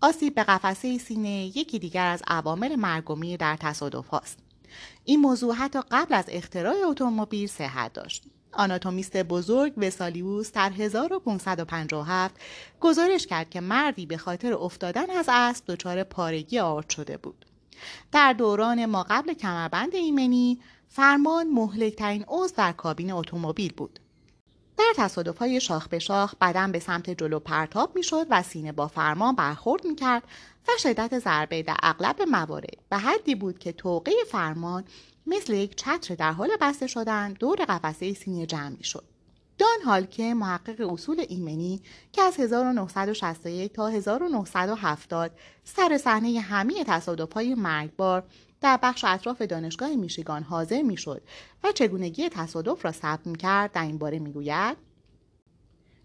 آسیب 0.00 0.34
به 0.34 0.44
قفسه 0.44 0.98
سینه 0.98 1.56
یکی 1.58 1.78
دیگر 1.78 2.06
از 2.06 2.22
عوامل 2.26 2.76
مرگومی 2.76 3.36
در 3.36 3.56
تصادف 3.60 4.08
هاست. 4.08 4.38
این 5.04 5.20
موضوع 5.20 5.54
حتی 5.54 5.78
قبل 5.90 6.14
از 6.14 6.24
اختراع 6.28 6.74
اتومبیل 6.88 7.48
صحت 7.48 7.92
داشت 7.92 8.24
آناتومیست 8.52 9.16
بزرگ 9.16 9.72
وسالیوس 9.76 10.52
در 10.52 10.70
1557 10.70 12.34
گزارش 12.80 13.26
کرد 13.26 13.50
که 13.50 13.60
مردی 13.60 14.06
به 14.06 14.16
خاطر 14.16 14.52
افتادن 14.54 15.10
از 15.10 15.26
اسب 15.28 15.64
دچار 15.66 16.04
پارگی 16.04 16.58
آرد 16.58 16.90
شده 16.90 17.16
بود. 17.16 17.44
در 18.12 18.32
دوران 18.32 18.86
ما 18.86 19.06
قبل 19.10 19.34
کمربند 19.34 19.94
ایمنی 19.94 20.60
فرمان 20.88 21.48
مهلکترین 21.48 22.24
عضو 22.28 22.54
در 22.56 22.72
کابین 22.72 23.12
اتومبیل 23.12 23.72
بود. 23.72 24.00
در 24.78 24.92
تصادف 24.96 25.38
های 25.38 25.60
شاخ 25.60 25.88
به 25.88 25.98
شاخ 25.98 26.34
بدن 26.40 26.72
به 26.72 26.78
سمت 26.78 27.10
جلو 27.10 27.38
پرتاب 27.38 27.96
می 27.96 28.02
شد 28.02 28.26
و 28.30 28.42
سینه 28.42 28.72
با 28.72 28.88
فرمان 28.88 29.34
برخورد 29.34 29.84
می 29.86 29.94
کرد 29.94 30.22
و 30.68 30.72
شدت 30.78 31.18
ضربه 31.18 31.62
در 31.62 31.76
اغلب 31.82 32.22
موارد 32.22 32.76
به 32.90 32.96
حدی 32.96 33.34
بود 33.34 33.58
که 33.58 33.72
توقع 33.72 34.12
فرمان 34.30 34.84
مثل 35.26 35.52
یک 35.52 35.74
چتر 35.74 36.14
در 36.14 36.32
حال 36.32 36.50
بسته 36.60 36.86
شدن 36.86 37.32
دور 37.32 37.56
قفسه 37.56 38.14
سینه 38.14 38.46
جمع 38.46 38.68
می 38.68 38.84
شد. 38.84 39.04
دان 39.58 39.82
هالکه 39.84 40.34
محقق 40.34 40.92
اصول 40.92 41.24
ایمنی 41.28 41.82
که 42.12 42.22
از 42.22 42.40
1961 42.40 43.72
تا 43.72 43.88
1970 43.88 45.30
سر 45.64 45.98
صحنه 45.98 46.40
همه 46.40 46.84
تصادف‌های 46.84 47.54
مرگبار 47.54 48.24
در 48.60 48.78
بخش 48.82 49.04
اطراف 49.04 49.42
دانشگاه 49.42 49.96
میشیگان 49.96 50.42
حاضر 50.42 50.82
می‌شد 50.82 51.22
و 51.64 51.72
چگونگی 51.72 52.28
تصادف 52.28 52.84
را 52.84 52.92
ثبت 52.92 53.36
کرد 53.36 53.72
در 53.72 53.82
این 53.82 53.98
باره 53.98 54.18
می‌گوید 54.18 54.76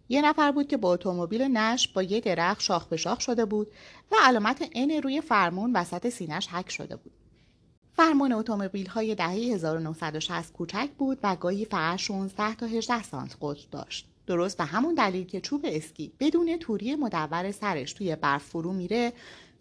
یه 0.09 0.21
نفر 0.21 0.51
بود 0.51 0.67
که 0.67 0.77
با 0.77 0.93
اتومبیل 0.93 1.41
نش 1.41 1.87
با 1.87 2.03
یه 2.03 2.19
درخت 2.19 2.61
شاخ 2.61 2.87
به 2.87 2.97
شاخ 2.97 3.19
شده 3.19 3.45
بود 3.45 3.67
و 4.11 4.15
علامت 4.23 4.63
N 4.65 5.03
روی 5.03 5.21
فرمون 5.21 5.73
وسط 5.73 6.09
سینش 6.09 6.47
حک 6.47 6.71
شده 6.71 6.95
بود. 6.95 7.11
فرمان 7.93 8.31
اتومبیل 8.33 8.87
های 8.87 9.15
دهه 9.15 9.29
1960 9.29 10.53
کوچک 10.53 10.89
بود 10.97 11.19
و 11.23 11.35
گاهی 11.35 11.65
فقط 11.65 11.99
16 11.99 12.55
تا 12.55 12.65
18 12.65 13.03
سانت 13.03 13.37
قطر 13.41 13.67
داشت. 13.71 14.07
درست 14.27 14.57
به 14.57 14.63
همون 14.63 14.95
دلیل 14.95 15.25
که 15.25 15.41
چوب 15.41 15.61
اسکی 15.63 16.13
بدون 16.19 16.57
توری 16.57 16.95
مدور 16.95 17.51
سرش 17.51 17.93
توی 17.93 18.15
برف 18.15 18.43
فرو 18.43 18.73
میره 18.73 19.13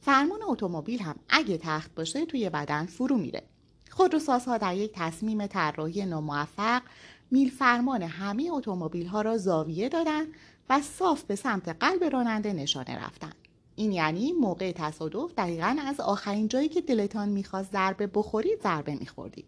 فرمان 0.05 0.41
اتومبیل 0.43 1.01
هم 1.01 1.17
اگه 1.29 1.59
تخت 1.59 1.95
باشه 1.95 2.27
توی 2.27 2.51
بدن 2.51 2.87
فرو 2.87 3.17
میره. 3.17 3.43
خودروسازها 3.91 4.59
در 4.59 4.77
یک 4.77 4.93
تصمیم 4.95 5.47
طراحی 5.47 6.07
ناموفق 6.07 6.83
میل 7.31 7.51
فرمان 7.51 8.03
همه 8.03 8.49
اتومبیل 8.53 9.07
ها 9.07 9.23
را 9.23 9.39
زاویه 9.39 9.89
دادن 9.89 10.25
و 10.71 10.81
صاف 10.81 11.23
به 11.23 11.37
سمت 11.37 11.69
قلب 11.69 12.05
راننده 12.05 12.53
نشانه 12.53 13.05
رفتن. 13.07 13.33
این 13.77 13.93
یعنی 13.93 14.33
موقع 14.33 14.73
تصادف 14.73 15.35
دقیقا 15.35 15.77
از 15.87 16.01
آخرین 16.01 16.49
جایی 16.49 16.69
که 16.69 16.81
دلتان 16.81 17.29
می‌خواست 17.29 17.73
ضربه 17.73 18.07
بخورید 18.07 18.63
ضربه 18.63 18.95
میخوردید. 18.95 19.47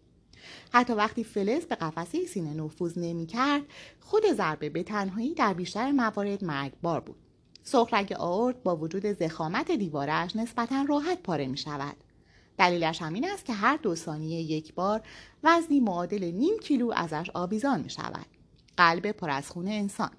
حتی 0.73 0.93
وقتی 0.93 1.23
فلز 1.23 1.65
به 1.65 1.75
قفسه 1.75 2.25
سینه 2.25 2.53
نفوذ 2.53 2.97
نمی‌کرد 2.97 3.63
خود 3.99 4.23
ضربه 4.33 4.69
به 4.69 4.83
تنهایی 4.83 5.33
در 5.33 5.53
بیشتر 5.53 5.91
موارد 5.91 6.43
مرگبار 6.43 6.99
بود. 6.99 7.24
سخرگ 7.67 8.13
آورد 8.19 8.63
با 8.63 8.75
وجود 8.75 9.05
زخامت 9.05 9.71
دیوارش 9.71 10.35
نسبتا 10.35 10.85
راحت 10.89 11.23
پاره 11.23 11.47
می 11.47 11.57
شود. 11.57 11.95
دلیلش 12.57 13.01
همین 13.01 13.29
است 13.29 13.45
که 13.45 13.53
هر 13.53 13.77
دو 13.77 13.95
ثانیه 13.95 14.41
یک 14.41 14.73
بار 14.73 15.01
وزنی 15.43 15.79
معادل 15.79 16.23
نیم 16.23 16.59
کیلو 16.59 16.91
ازش 16.95 17.29
آویزان 17.33 17.81
می 17.81 17.89
شود. 17.89 18.25
قلب 18.77 19.11
پر 19.11 19.29
از 19.29 19.49
خون 19.49 19.67
انسان 19.67 20.11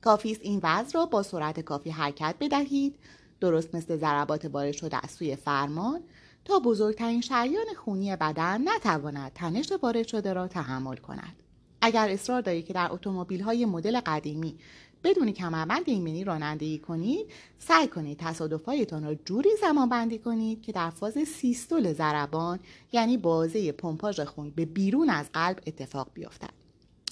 کافی 0.00 0.32
است 0.32 0.40
این 0.42 0.60
وزن 0.62 0.90
را 0.98 1.06
با 1.06 1.22
سرعت 1.22 1.60
کافی 1.60 1.90
حرکت 1.90 2.34
بدهید 2.40 2.98
درست 3.40 3.74
مثل 3.74 3.96
ضربات 3.96 4.44
وارد 4.44 4.72
شده 4.72 4.96
از 5.02 5.10
سوی 5.10 5.36
فرمان 5.36 6.00
تا 6.44 6.58
بزرگترین 6.58 7.20
شریان 7.20 7.66
خونی 7.76 8.16
بدن 8.16 8.68
نتواند 8.68 9.32
تنش 9.32 9.72
وارد 9.82 10.06
شده 10.06 10.32
را 10.32 10.48
تحمل 10.48 10.96
کند 10.96 11.36
اگر 11.80 12.08
اصرار 12.08 12.40
دارید 12.40 12.66
که 12.66 12.72
در 12.72 12.92
اتومبیل 12.92 13.40
های 13.40 13.64
مدل 13.64 14.00
قدیمی 14.00 14.58
بدون 15.04 15.32
کمربند 15.32 15.82
ایمنی 15.86 16.24
رانندگی 16.24 16.78
کنید 16.78 17.26
سعی 17.58 17.86
کنید 17.86 18.18
تصادفهایتان 18.18 19.04
را 19.04 19.14
جوری 19.14 19.50
زمان 19.60 19.88
بندی 19.88 20.18
کنید 20.18 20.62
که 20.62 20.72
در 20.72 20.90
فاز 20.90 21.18
سیستول 21.36 21.92
ضربان 21.92 22.58
یعنی 22.92 23.16
بازه 23.16 23.72
پمپاژ 23.72 24.20
خون 24.20 24.50
به 24.50 24.64
بیرون 24.64 25.10
از 25.10 25.32
قلب 25.32 25.60
اتفاق 25.66 26.10
بیفتد. 26.14 26.50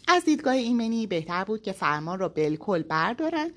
از 0.08 0.24
دیدگاه 0.24 0.54
ایمنی 0.54 1.06
بهتر 1.06 1.44
بود 1.44 1.62
که 1.62 1.72
فرمان 1.72 2.18
را 2.18 2.28
بالکل 2.28 2.82
بردارند 2.82 3.50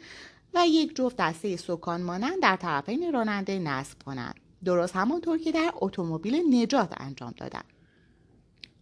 و 0.54 0.64
یک 0.68 0.96
جفت 0.96 1.16
دسته 1.18 1.58
سکان 1.58 2.02
مانند 2.02 2.42
در 2.42 2.56
طرفین 2.56 3.14
راننده 3.14 3.60
نصب 3.60 4.04
کنند. 4.06 4.36
درست 4.66 4.96
همانطور 4.96 5.38
که 5.38 5.52
در 5.52 5.72
اتومبیل 5.76 6.56
نجات 6.56 6.94
انجام 6.98 7.34
دادند. 7.38 7.79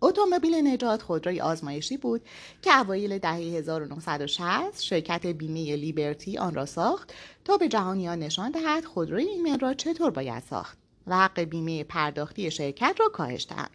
اتومبیل 0.02 0.68
نجات 0.68 1.02
خودروی 1.02 1.42
آزمایشی 1.42 1.98
بود 1.98 2.22
که 2.62 2.80
اوایل 2.80 3.18
دهه 3.18 3.36
1960 3.36 4.82
شرکت 4.82 5.26
بیمه 5.26 5.76
لیبرتی 5.76 6.38
آن 6.38 6.56
را 6.56 6.66
ساخت 6.66 7.14
تا 7.46 7.58
به 7.58 7.68
جهانیان 7.68 8.20
نشان 8.20 8.52
دهد 8.52 8.86
خودروی 8.86 9.24
ایمن 9.24 9.60
را 9.60 9.74
چطور 9.74 10.12
باید 10.12 10.44
ساخت 10.50 10.78
و 11.08 11.18
حق 11.18 11.40
بیمه 11.40 11.84
پرداختی 11.84 12.52
شرکت 12.52 12.96
را 13.00 13.10
کاهش 13.10 13.48
دهند 13.50 13.70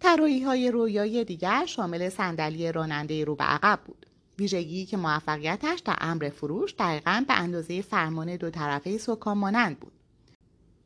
طراحی 0.00 0.42
های 0.42 0.70
رویایی 0.70 1.24
دیگر 1.24 1.66
شامل 1.66 2.08
صندلی 2.08 2.72
راننده 2.72 3.24
رو 3.24 3.34
به 3.34 3.44
عقب 3.44 3.80
بود. 3.84 4.06
ویژگی 4.38 4.86
که 4.86 4.96
موفقیتش 4.96 5.78
در 5.78 5.96
امر 6.00 6.28
فروش 6.28 6.74
دقیقا 6.78 7.24
به 7.28 7.38
اندازه 7.38 7.82
فرمان 7.82 8.36
دو 8.36 8.50
طرفه 8.50 8.98
سکان 8.98 9.38
مانند 9.38 9.80
بود. 9.80 9.92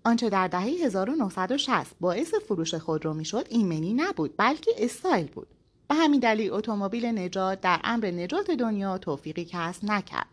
آنچه 0.05 0.31
در 0.31 0.49
دهه 0.49 0.63
1960 0.63 1.87
باعث 2.01 2.35
فروش 2.35 2.75
خودرو 2.75 3.15
می‌شد 3.15 3.47
ایمنی 3.51 3.95
نبود 3.95 4.35
بلکه 4.37 4.71
استایل 4.79 5.27
بود. 5.27 5.47
به 5.89 5.95
همین 5.95 6.21
دلیل 6.21 6.53
اتومبیل 6.53 7.07
نجات 7.07 7.61
در 7.61 7.81
امر 7.85 8.07
نجات 8.07 8.51
دنیا 8.51 8.99
توفیقی 8.99 9.45
کسب 9.45 9.85
نکرد. 9.85 10.27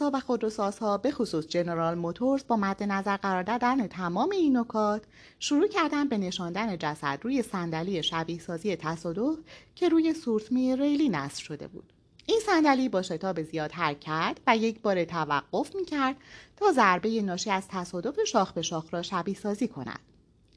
ها 0.00 0.10
و 0.14 0.20
خودروسازها 0.20 0.98
به 0.98 1.10
خصوص 1.10 1.46
جنرال 1.46 1.94
موتورز 1.94 2.44
با 2.48 2.56
مد 2.56 2.82
نظر 2.82 3.16
قرار 3.16 3.42
دادن 3.42 3.86
تمام 3.86 4.30
این 4.30 4.56
نکات 4.56 5.02
شروع 5.38 5.68
کردن 5.68 6.08
به 6.08 6.18
نشاندن 6.18 6.78
جسد 6.78 7.18
روی 7.22 7.42
صندلی 7.42 8.02
شبیه 8.02 8.40
سازی 8.40 8.76
تصادف 8.76 9.38
که 9.74 9.88
روی 9.88 10.14
سورتمی 10.14 10.76
ریلی 10.76 11.08
نصب 11.08 11.42
شده 11.42 11.68
بود. 11.68 11.93
این 12.26 12.40
صندلی 12.46 12.88
با 12.88 13.02
شتاب 13.02 13.42
زیاد 13.42 13.72
حرکت 13.72 14.36
و 14.46 14.56
یک 14.56 14.80
بار 14.80 15.04
توقف 15.04 15.74
می 15.74 15.84
کرد 15.84 16.16
تا 16.56 16.72
ضربه 16.72 17.22
ناشی 17.22 17.50
از 17.50 17.68
تصادف 17.68 18.24
شاخ 18.24 18.52
به 18.52 18.62
شاخ 18.62 18.94
را 18.94 19.02
شبیه 19.02 19.34
سازی 19.34 19.68
کند. 19.68 20.00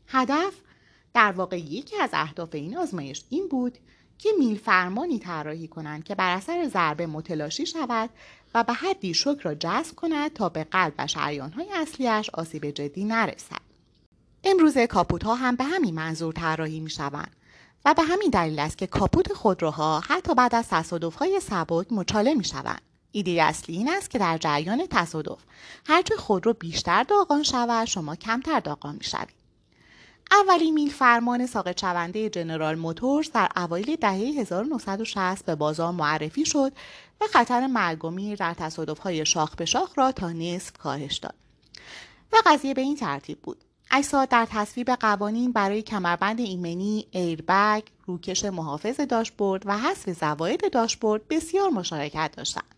هدف 0.08 0.54
در 1.14 1.32
واقع 1.32 1.60
یکی 1.60 1.96
از 2.02 2.10
اهداف 2.14 2.56
این 2.56 2.78
آزمایش 2.78 3.24
این 3.30 3.48
بود 3.48 3.78
که 4.18 4.30
میل 4.40 4.58
فرمانی 4.58 5.20
طراحی 5.20 5.68
کنند 5.68 6.04
که 6.04 6.16
بر 6.16 6.36
اثر 6.36 6.68
ضربه 6.68 7.08
متلاشی 7.08 7.66
شود 7.66 8.10
و 8.54 8.64
به 8.64 8.74
حدی 8.74 9.14
شک 9.14 9.38
را 9.42 9.54
جذب 9.54 9.96
کند 9.96 10.34
تا 10.34 10.50
به 10.50 10.64
قلب 10.64 10.94
و 10.98 11.08
شریانهای 11.08 11.68
اصلیش 11.74 12.30
آسیب 12.30 12.70
جدی 12.70 13.06
نرسد. 13.06 13.68
امروزه 14.44 14.88
کاپوت 14.88 15.24
ها 15.24 15.36
هم 15.36 15.56
به 15.56 15.64
همین 15.64 15.96
منظور 15.96 16.34
طراحی 16.34 16.80
می 16.80 16.90
شوند 16.90 17.37
و 17.88 17.94
به 17.94 18.03
همین 18.03 18.29
دلیل 18.29 18.60
است 18.60 18.77
که 18.77 18.88
کاپوت 18.88 19.34
خودروها 19.34 20.00
حتی 20.00 20.36
بعد 20.36 20.56
از 20.56 20.70
های 21.20 21.39
سبک 21.39 21.88
مچاله 21.91 22.34
می 22.34 22.44
شوند. 22.44 22.82
ایده 23.12 23.44
اصلی 23.44 23.75
این 23.75 23.89
است 23.89 24.10
که 24.10 24.20
در 24.20 24.38
جریان 24.38 24.88
تصادف 24.89 25.39
هرچه 25.86 26.15
خودرو 26.15 26.53
بیشتر 26.53 27.03
داغان 27.03 27.44
شود 27.44 27.86
شما 27.86 28.15
کمتر 28.15 28.60
داغان 28.60 28.96
می 28.96 29.03
شوید. 29.03 29.34
اولین 30.32 30.74
میل 30.74 30.89
فرمان 30.89 31.46
ساقط 31.46 31.82
شونده 31.82 32.29
جنرال 32.29 32.75
موتورز 32.75 33.32
در 33.32 33.50
اوایل 33.56 33.96
دهه 33.96 34.13
1960 34.13 35.46
به 35.46 35.56
بازار 35.56 35.91
معرفی 35.91 36.46
شد 36.46 36.72
و 37.22 37.25
خطر 37.27 37.67
مرگ 37.67 38.06
و 38.06 38.10
میر 38.10 38.36
در 38.36 38.53
تصادفهای 38.53 39.25
شاخ 39.25 39.56
به 39.56 39.65
شاخ 39.65 39.98
را 39.98 40.12
تا 40.12 40.32
نصف 40.32 40.77
کاهش 40.77 41.17
داد. 41.17 41.36
و 42.34 42.36
قضیه 42.46 42.74
به 42.74 42.82
این 42.82 42.96
ترتیب 42.96 43.39
بود. 43.39 43.63
اجساد 43.91 44.29
در 44.29 44.48
تصویب 44.50 44.89
قوانین 44.89 45.51
برای 45.51 45.82
کمربند 45.82 46.39
ایمنی، 46.39 47.08
ایربگ، 47.12 47.84
روکش 48.06 48.46
محافظ 48.46 49.00
داشبورد 49.00 49.63
و 49.65 49.77
حذف 49.77 50.10
زواید 50.10 50.72
داشبورد 50.72 51.27
بسیار 51.27 51.70
مشارکت 51.70 52.32
داشتند. 52.38 52.75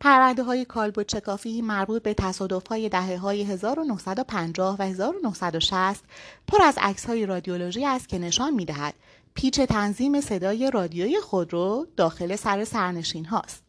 پرونده 0.00 0.42
های 0.42 0.64
کالبد 0.64 1.06
چکافی 1.06 1.62
مربوط 1.62 2.02
به 2.02 2.14
تصادف 2.14 2.66
های 2.66 2.88
دهه 2.88 3.16
های 3.16 3.42
1950 3.42 4.76
و 4.78 4.82
1960 4.82 6.04
پر 6.48 6.62
از 6.62 6.78
عکس 6.80 7.06
های 7.06 7.26
رادیولوژی 7.26 7.84
است 7.84 8.08
که 8.08 8.18
نشان 8.18 8.54
می 8.54 8.64
دهد 8.64 8.94
پیچ 9.34 9.60
تنظیم 9.60 10.20
صدای 10.20 10.70
رادیوی 10.70 11.20
خودرو 11.20 11.86
داخل 11.96 12.36
سر 12.36 12.64
سرنشین 12.64 13.24
هاست. 13.24 13.62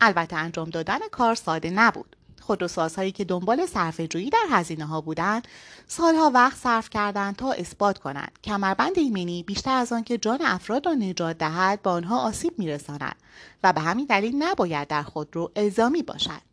البته 0.00 0.36
انجام 0.36 0.70
دادن 0.70 0.98
کار 1.10 1.34
ساده 1.34 1.70
نبود. 1.70 2.16
خودروسازهایی 2.42 3.12
که 3.12 3.24
دنبال 3.24 3.66
صرفه‌جویی 3.66 4.30
در 4.30 4.46
هزینه 4.50 4.84
ها 4.84 5.00
بودند 5.00 5.48
سالها 5.86 6.30
وقت 6.34 6.56
صرف 6.56 6.90
کردند 6.90 7.36
تا 7.36 7.52
اثبات 7.52 7.98
کنند. 7.98 8.38
کمربند 8.44 8.98
ایمنی 8.98 9.42
بیشتر 9.42 9.76
از 9.76 9.92
آنکه 9.92 10.18
جان 10.18 10.38
افراد 10.42 10.86
را 10.86 10.92
نجات 10.92 11.38
دهد 11.38 11.82
به 11.82 11.90
آنها 11.90 12.20
آسیب 12.20 12.58
میرساند 12.58 13.16
و 13.62 13.72
به 13.72 13.80
همین 13.80 14.06
دلیل 14.06 14.42
نباید 14.42 14.88
در 14.88 15.02
خودرو 15.02 15.50
الزامی 15.56 16.02
باشد. 16.02 16.52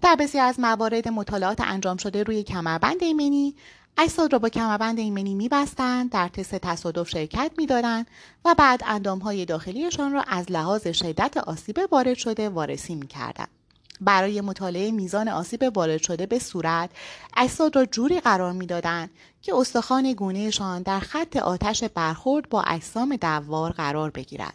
در 0.00 0.16
بسیار 0.16 0.46
از 0.46 0.60
موارد 0.60 1.08
مطالعات 1.08 1.60
انجام 1.60 1.96
شده 1.96 2.22
روی 2.22 2.42
کمربند 2.42 3.02
ایمنی 3.02 3.54
اجساد 3.98 4.32
را 4.32 4.38
با 4.38 4.48
کمربند 4.48 4.98
ایمنی 4.98 5.34
میبستند 5.34 6.10
در 6.10 6.28
تست 6.28 6.54
تصادف 6.54 7.08
شرکت 7.08 7.52
می‌دادند 7.58 8.06
و 8.44 8.54
بعد 8.54 8.82
اندامهای 8.86 9.44
داخلیشان 9.44 10.12
را 10.12 10.22
از 10.22 10.50
لحاظ 10.50 10.86
شدت 10.86 11.36
آسیب 11.36 11.80
وارد 11.90 12.14
شده 12.14 12.48
وارسی 12.48 12.94
می‌کردند. 12.94 13.61
برای 14.00 14.40
مطالعه 14.40 14.90
میزان 14.90 15.28
آسیب 15.28 15.76
وارد 15.76 16.02
شده 16.02 16.26
به 16.26 16.38
صورت 16.38 16.90
اجساد 17.36 17.76
را 17.76 17.86
جوری 17.86 18.20
قرار 18.20 18.52
می‌دادند 18.52 19.10
که 19.42 19.54
استخوان 19.54 20.12
گونهشان 20.12 20.82
در 20.82 21.00
خط 21.00 21.36
آتش 21.36 21.84
برخورد 21.84 22.48
با 22.48 22.62
اجسام 22.62 23.16
دوار 23.16 23.72
قرار 23.72 24.10
بگیرد. 24.10 24.54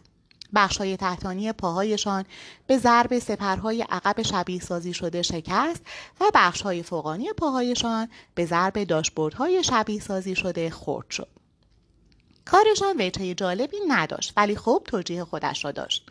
بخشهای 0.55 0.97
تحتانی 0.97 1.51
پاهایشان 1.51 2.25
به 2.67 2.77
ضرب 2.77 3.19
سپرهای 3.19 3.81
عقب 3.89 4.21
شبیه 4.21 4.61
سازی 4.61 4.93
شده 4.93 5.21
شکست 5.21 5.81
و 6.21 6.31
بخشهای 6.33 6.83
فوقانی 6.83 7.33
پاهایشان 7.33 8.09
به 8.35 8.45
ضرب 8.45 8.83
داشبوردهای 8.83 9.63
شبیه 9.63 10.01
سازی 10.01 10.35
شده 10.35 10.69
خرد 10.69 11.09
شد. 11.09 11.27
کارشان 12.45 12.95
وجهه 12.99 13.33
جالبی 13.33 13.77
نداشت 13.87 14.33
ولی 14.37 14.55
خوب 14.55 14.83
توجیه 14.83 15.23
خودش 15.23 15.65
را 15.65 15.71
داشت. 15.71 16.06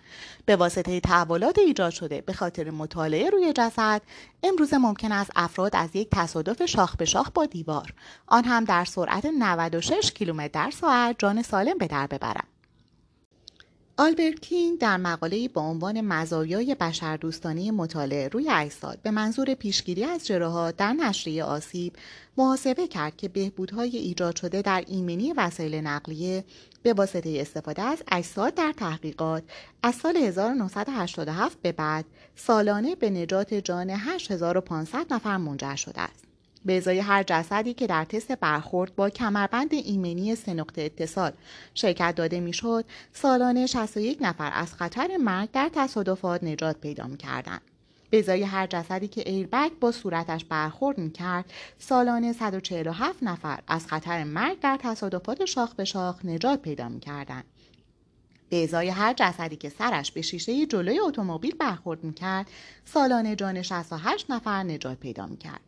به 0.47 0.57
واسطه 0.57 1.01
تحولات 1.01 1.59
ایجاد 1.59 1.93
شده 1.93 2.21
به 2.21 2.33
خاطر 2.33 2.71
مطالعه 2.71 3.31
روی 3.31 3.53
جسد 3.53 4.03
امروز 4.43 4.75
ممکن 4.75 5.13
است 5.13 5.31
افراد 5.37 5.77
از 5.77 5.97
یک 5.97 6.09
تصادف 6.13 6.67
شاخ 6.67 6.97
به 6.97 7.05
شاخ 7.05 7.31
با 7.31 7.47
دیوار 7.47 7.95
آن 8.27 8.45
هم 8.45 8.65
در 8.65 8.85
سرعت 8.85 9.27
96 9.27 10.13
کیلومتر 10.13 10.65
در 10.65 10.71
ساعت 10.71 11.17
جان 11.19 11.43
سالم 11.43 11.79
به 11.79 11.87
در 11.87 12.07
ببرند. 12.07 12.56
آلبرت 13.99 14.41
کینگ 14.41 14.79
در 14.79 14.97
مقاله‌ای 14.97 15.49
با 15.49 15.61
عنوان 15.61 16.01
مزایای 16.01 16.75
بشردوستانه 16.81 17.71
مطالعه 17.71 18.29
روی 18.29 18.51
اجساد 18.51 18.99
به 19.03 19.11
منظور 19.11 19.55
پیشگیری 19.55 20.05
از 20.05 20.27
جراحات 20.27 20.77
در 20.77 20.93
نشریه 20.93 21.45
آسیب 21.45 21.93
محاسبه 22.37 22.89
کرد 22.89 23.17
که 23.17 23.29
بهبودهای 23.29 23.97
ایجاد 23.97 24.37
شده 24.37 24.63
در 24.63 24.85
ایمنی 24.87 25.33
وسایل 25.33 25.75
نقلیه 25.75 26.45
به 26.83 26.93
واسطه 26.93 27.39
استفاده 27.41 27.83
از 27.83 28.03
اجساد 28.13 28.55
در 28.55 28.73
تحقیقات 28.77 29.43
از 29.83 29.95
سال 29.95 30.17
1987 30.17 31.59
به 31.63 31.73
بعد 31.73 32.05
سالانه 32.37 32.95
به 32.95 33.11
نجات 33.11 33.55
جان 33.55 33.91
8500 33.91 35.13
نفر 35.13 35.37
منجر 35.37 35.77
شده 35.77 36.01
است. 36.01 36.26
به 36.67 36.77
ازای 36.77 36.99
هر 36.99 37.23
جسدی 37.23 37.75
که 37.75 37.87
در 37.87 38.05
تست 38.05 38.33
برخورد 38.33 38.97
با 38.97 39.11
کمربند 39.11 39.75
ایمنی 39.75 40.35
سه 40.35 40.55
نقطه 40.55 40.83
اتصال 40.83 41.33
شرکت 41.75 42.15
داده 42.15 42.41
می‌شد 42.41 42.85
سالانه 43.13 43.67
61 43.67 44.19
نفر 44.21 44.51
از 44.55 44.75
خطر 44.75 45.17
مرگ 45.17 45.51
در 45.51 45.71
تصادفات 45.75 46.45
نجات 46.45 46.81
پیدا 46.81 47.07
می‌کردند. 47.07 47.61
به 48.11 48.19
ازای 48.19 48.43
هر 48.43 48.67
جسدی 48.67 49.09
که 49.09 49.29
ایربگ 49.31 49.73
با 49.81 49.93
صورتش 49.93 50.45
برخورد 50.45 50.99
می‌کرد 50.99 51.45
سالانه 51.79 52.33
147 52.33 53.23
نفر 53.23 53.59
از 53.69 53.87
خطر 53.87 54.25
مرگ 54.25 54.61
در 54.61 54.79
تصادفات 54.83 55.45
شاخ 55.45 55.75
به 55.75 55.85
شاخ 55.85 56.25
نجات 56.25 56.63
پیدا 56.63 56.89
می‌کردند. 56.89 57.45
به 58.49 58.63
ازای 58.63 58.89
هر 58.89 59.13
جسدی 59.17 59.57
که 59.57 59.69
سرش 59.69 60.13
به 60.13 60.23
شیشه 60.23 60.67
جلوی 60.67 60.99
اتومبیل 60.99 61.55
برخورد 61.55 62.05
می‌کرد 62.05 62.47
سالانه 62.85 63.37
جان 63.37 63.63
68 63.63 64.31
نفر 64.31 64.63
نجات 64.63 64.99
پیدا 64.99 65.27
می‌کرد. 65.27 65.61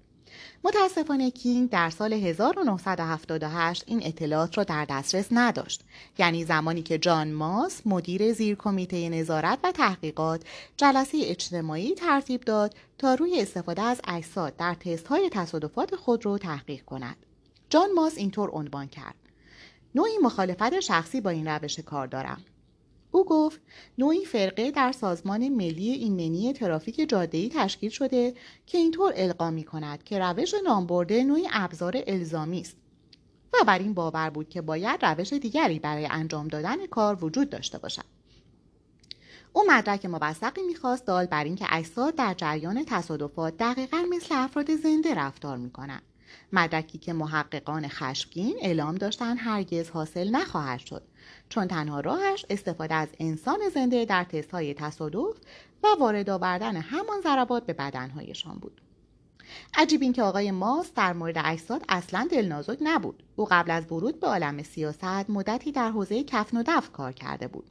متاسفانه 0.65 1.31
کینگ 1.31 1.71
در 1.71 1.91
سال 1.91 2.13
1978 2.13 3.85
این 3.87 4.01
اطلاعات 4.05 4.59
را 4.59 4.65
در 4.65 4.85
دسترس 4.85 5.27
نداشت. 5.31 5.83
یعنی 6.19 6.45
زمانی 6.45 6.83
که 6.83 6.99
جان 6.99 7.33
ماس 7.33 7.83
مدیر 7.87 8.33
زیر 8.33 8.55
کمیته 8.55 9.09
نظارت 9.09 9.59
و 9.65 9.73
تحقیقات 9.73 10.43
جلسه 10.77 11.19
اجتماعی 11.23 11.95
ترتیب 11.95 12.41
داد 12.41 12.75
تا 12.99 13.15
روی 13.15 13.41
استفاده 13.41 13.83
از 13.83 14.01
اجساد 14.09 14.57
در 14.57 14.75
تست 14.75 15.07
های 15.07 15.31
تصادفات 15.33 15.97
خود 15.97 16.25
رو 16.25 16.39
تحقیق 16.39 16.85
کند. 16.85 17.17
جان 17.71 17.93
ماس 17.93 18.19
اینطور 18.19 18.51
عنوان 18.51 18.87
کرد. 18.87 19.15
نوعی 19.95 20.19
مخالفت 20.23 20.81
شخصی 20.81 21.21
با 21.21 21.31
این 21.31 21.49
روش 21.49 21.81
کار 21.81 22.07
دارم. 22.07 22.45
او 23.11 23.25
گفت 23.25 23.61
نوعی 23.99 24.25
فرقه 24.25 24.71
در 24.71 24.93
سازمان 24.93 25.49
ملی 25.49 25.91
ایمنی 25.91 26.53
ترافیک 26.53 27.09
جاده‌ای 27.09 27.49
تشکیل 27.55 27.91
شده 27.91 28.35
که 28.67 28.79
اینطور 28.79 29.13
القا 29.17 29.51
می 29.51 29.65
کند 29.65 30.05
که 30.05 30.19
روش 30.19 30.55
نامبرده 30.65 31.25
نوعی 31.25 31.49
ابزار 31.53 32.03
الزامی 32.07 32.61
است. 32.61 32.77
و 33.53 33.65
بر 33.65 33.79
این 33.79 33.95
باور 33.95 34.31
بود 34.31 34.49
که 34.49 34.61
باید 34.61 35.05
روش 35.05 35.33
دیگری 35.33 35.79
برای 35.79 36.09
انجام 36.11 36.49
دادن 36.49 36.87
کار 36.87 37.25
وجود 37.25 37.51
داشته 37.51 37.79
باشد. 37.79 38.05
او 39.53 39.65
مدرک 39.69 40.07
موثقی 40.07 40.63
می‌خواست 40.63 41.07
دال 41.07 41.27
بر 41.27 41.45
اینکه 41.45 41.67
اجساد 41.71 42.15
در 42.15 42.35
جریان 42.35 42.85
تصادفات 42.85 43.57
دقیقا 43.57 44.05
مثل 44.11 44.27
افراد 44.31 44.75
زنده 44.75 45.15
رفتار 45.15 45.57
می‌کنند 45.57 46.03
مدرکی 46.53 46.99
که 46.99 47.13
محققان 47.13 47.89
خشمگین 47.89 48.57
اعلام 48.61 48.95
داشتند 48.95 49.37
هرگز 49.41 49.91
حاصل 49.91 50.31
نخواهد 50.31 50.79
شد. 50.79 51.03
چون 51.49 51.69
تنها 51.69 52.01
راهش 52.01 52.47
استفاده 52.51 52.95
از 52.95 53.09
انسان 53.19 53.59
زنده 53.75 54.05
در 54.05 54.25
تست 54.25 54.51
های 54.51 54.75
تصادف 54.75 55.37
و 55.83 55.87
وارد 56.01 56.31
آوردن 56.31 56.77
همان 56.77 57.21
ضربات 57.21 57.67
به 57.67 57.73
بدنهایشان 57.73 58.59
بود. 58.59 58.81
عجیب 59.75 60.03
این 60.03 60.13
که 60.13 60.23
آقای 60.23 60.51
ماس 60.51 60.93
در 60.95 61.13
مورد 61.13 61.39
اجساد 61.45 61.85
اصلا 61.89 62.29
دلنازک 62.31 62.79
نبود. 62.81 63.23
او 63.37 63.47
قبل 63.51 63.71
از 63.71 63.93
ورود 63.93 64.21
به 64.21 64.27
عالم 64.27 64.63
سیاست 64.63 65.31
مدتی 65.31 65.73
در 65.73 65.91
حوزه 65.91 66.25
کفن 66.25 66.57
و 66.57 66.63
دف 66.67 66.93
کار 66.93 67.13
کرده 67.13 67.49
بود 67.49 67.71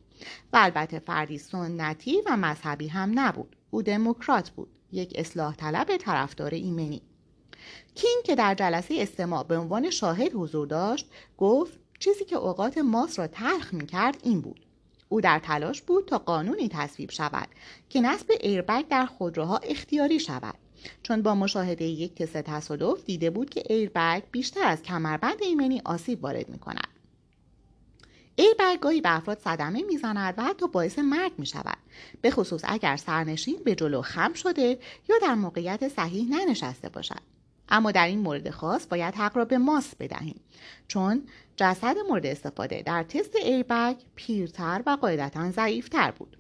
و 0.53 0.57
البته 0.62 1.00
فردی 1.00 1.38
سنتی 1.38 2.22
و 2.25 2.38
مذهبی 2.38 2.88
هم 2.88 3.12
نبود. 3.19 3.55
او 3.72 3.81
دموکرات 3.81 4.50
بود 4.50 4.69
یک 4.91 5.13
اصلاح 5.15 5.55
طلب 5.55 5.98
طرفدار 5.98 6.53
ایمنی. 6.53 7.01
کینگ 7.96 8.24
که 8.24 8.36
در 8.36 8.55
جلسه 8.55 8.96
استماع 8.98 9.43
به 9.43 9.57
عنوان 9.57 9.89
شاهد 9.89 10.31
حضور 10.34 10.67
داشت 10.67 11.10
گفت 11.38 11.79
چیزی 12.00 12.25
که 12.25 12.36
اوقات 12.36 12.77
ماس 12.77 13.20
را 13.20 13.27
تلخ 13.27 13.74
می 13.74 13.86
کرد 13.86 14.18
این 14.24 14.42
بود. 14.42 14.60
او 15.10 15.22
در 15.22 15.39
تلاش 15.39 15.82
بود 15.82 16.06
تا 16.06 16.18
قانونی 16.18 16.70
تصویب 16.70 17.12
شود 17.12 17.48
که 17.89 18.01
نصب 18.01 18.32
ایربگ 18.42 18.88
در 18.88 19.06
خودروها 19.06 19.58
اختیاری 19.58 20.20
شود. 20.20 20.56
چون 21.04 21.22
با 21.22 21.36
مشاهده 21.36 21.86
یک 21.86 22.16
تست 22.16 22.38
تصادف 22.38 23.06
دیده 23.06 23.30
بود 23.30 23.50
که 23.50 23.63
ایربگ 23.70 24.24
بیشتر 24.32 24.63
از 24.63 24.84
کمربند 24.84 25.44
ایمنی 25.44 25.82
آسیب 25.86 26.24
وارد 26.24 26.50
می 26.50 26.60
کند. 26.60 26.88
ایربگ 28.36 28.80
گاهی 28.80 29.01
به 29.01 29.16
افراد 29.16 29.39
صدمه 29.39 29.84
می‌زند 29.84 30.34
و 30.38 30.44
حتی 30.44 30.68
باعث 30.68 31.00
مرگ 31.00 31.32
می 31.38 31.46
شود 31.46 31.77
به 32.22 32.32
خصوص 32.32 32.62
اگر 32.63 32.96
سرنشین 32.96 33.60
به 33.66 33.75
جلو 33.75 34.01
خم 34.01 34.34
شده 34.34 34.80
یا 35.10 35.16
در 35.22 35.36
موقعیت 35.36 35.88
صحیح 35.88 36.30
ننشسته 36.30 36.89
باشد. 36.89 37.37
اما 37.69 37.91
در 37.91 38.07
این 38.07 38.19
مورد 38.19 38.50
خاص 38.50 38.88
باید 38.88 39.15
حق 39.15 39.38
را 39.38 39.45
به 39.45 39.57
ماس 39.57 39.95
بدهیم. 39.95 40.39
چون 40.88 41.24
جسد 41.55 41.95
مورد 42.10 42.25
استفاده 42.25 42.82
در 42.82 43.03
تست 43.03 43.36
ایربگ 43.36 43.95
پیرتر 44.15 44.84
و 44.86 44.97
قاعدتا 45.01 45.51
ضعیفتر 45.51 46.12
بود. 46.12 46.38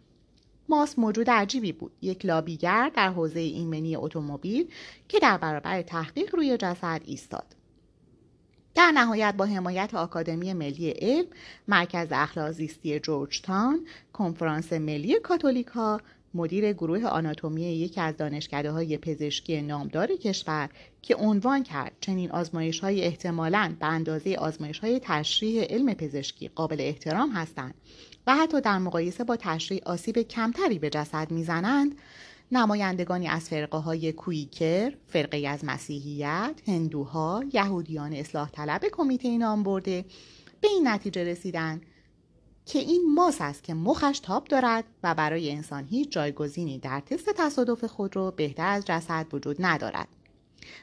ماس 0.69 0.99
موجود 0.99 1.29
عجیبی 1.29 1.71
بود. 1.71 1.91
یک 2.01 2.25
لابیگر 2.25 2.91
در 2.95 3.09
حوزه 3.09 3.39
ایمنی 3.39 3.95
اتومبیل 3.95 4.71
که 5.07 5.19
در 5.19 5.37
برابر 5.37 5.81
تحقیق 5.81 6.35
روی 6.35 6.57
جسد 6.57 7.01
ایستاد. 7.05 7.55
در 8.75 8.91
نهایت 8.91 9.33
با 9.37 9.45
حمایت 9.45 9.93
آکادمی 9.93 10.53
ملی 10.53 10.89
علم، 10.89 11.27
مرکز 11.67 12.07
اخلاق 12.11 12.51
زیستی 12.51 12.99
جورج 12.99 13.41
تان، 13.41 13.87
کنفرانس 14.13 14.73
ملی 14.73 15.19
کاتولیکا 15.19 16.01
مدیر 16.37 16.73
گروه 16.73 17.05
آناتومی 17.05 17.61
یکی 17.61 18.01
از 18.01 18.17
دانشکده 18.17 18.71
های 18.71 18.97
پزشکی 18.97 19.61
نامدار 19.61 20.07
کشور 20.07 20.69
که 21.01 21.15
عنوان 21.15 21.63
کرد 21.63 21.91
چنین 22.01 22.31
آزمایش 22.31 22.79
های 22.79 23.01
احتمالاً 23.01 23.75
به 23.79 23.85
اندازه 23.85 24.35
آزمایش 24.35 24.79
های 24.79 24.99
تشریح 25.03 25.63
علم 25.63 25.93
پزشکی 25.93 26.47
قابل 26.47 26.77
احترام 26.81 27.29
هستند 27.29 27.73
و 28.27 28.35
حتی 28.35 28.61
در 28.61 28.77
مقایسه 28.77 29.23
با 29.23 29.35
تشریح 29.35 29.81
آسیب 29.85 30.17
کمتری 30.17 30.79
به 30.79 30.89
جسد 30.89 31.31
می‌زنند 31.31 31.95
نمایندگانی 32.51 33.27
از 33.27 33.49
فرقه 33.49 33.77
های 33.77 34.11
کویکر، 34.11 34.93
فرقه 35.07 35.47
از 35.47 35.65
مسیحیت، 35.65 36.61
هندوها، 36.67 37.43
یهودیان 37.53 38.13
اصلاح 38.13 38.49
طلب 38.49 38.81
کمیته 38.91 39.37
نام 39.37 39.63
برده 39.63 40.05
به 40.61 40.67
این 40.67 40.87
نتیجه 40.87 41.23
رسیدند 41.23 41.81
که 42.67 42.79
این 42.79 43.13
ماس 43.13 43.37
است 43.41 43.63
که 43.63 43.73
مخش 43.73 44.19
تاب 44.19 44.45
دارد 44.45 44.83
و 45.03 45.15
برای 45.15 45.51
انسان 45.51 45.85
هیچ 45.85 46.11
جایگزینی 46.11 46.79
در 46.79 46.99
تست 46.99 47.29
تصادف 47.29 47.83
خود 47.83 48.15
رو 48.15 48.31
بهتر 48.31 48.67
از 48.67 48.85
جسد 48.85 49.25
وجود 49.33 49.55
ندارد. 49.59 50.07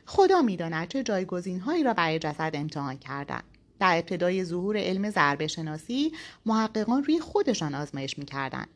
خدا 0.07 0.43
می‌داند 0.43 0.89
چه 0.89 1.03
جایگزین 1.03 1.61
هایی 1.61 1.83
را 1.83 1.95
برای 1.95 2.19
جسد 2.19 2.51
امتحان 2.55 2.97
کردند. 2.97 3.45
در 3.81 3.97
ابتدای 3.99 4.45
ظهور 4.45 4.77
علم 4.77 5.11
ضربه 5.11 5.47
شناسی 5.47 6.13
محققان 6.47 7.05
روی 7.05 7.21
خودشان 7.21 7.75
آزمایش 7.75 8.19
می‌کردند. 8.19 8.69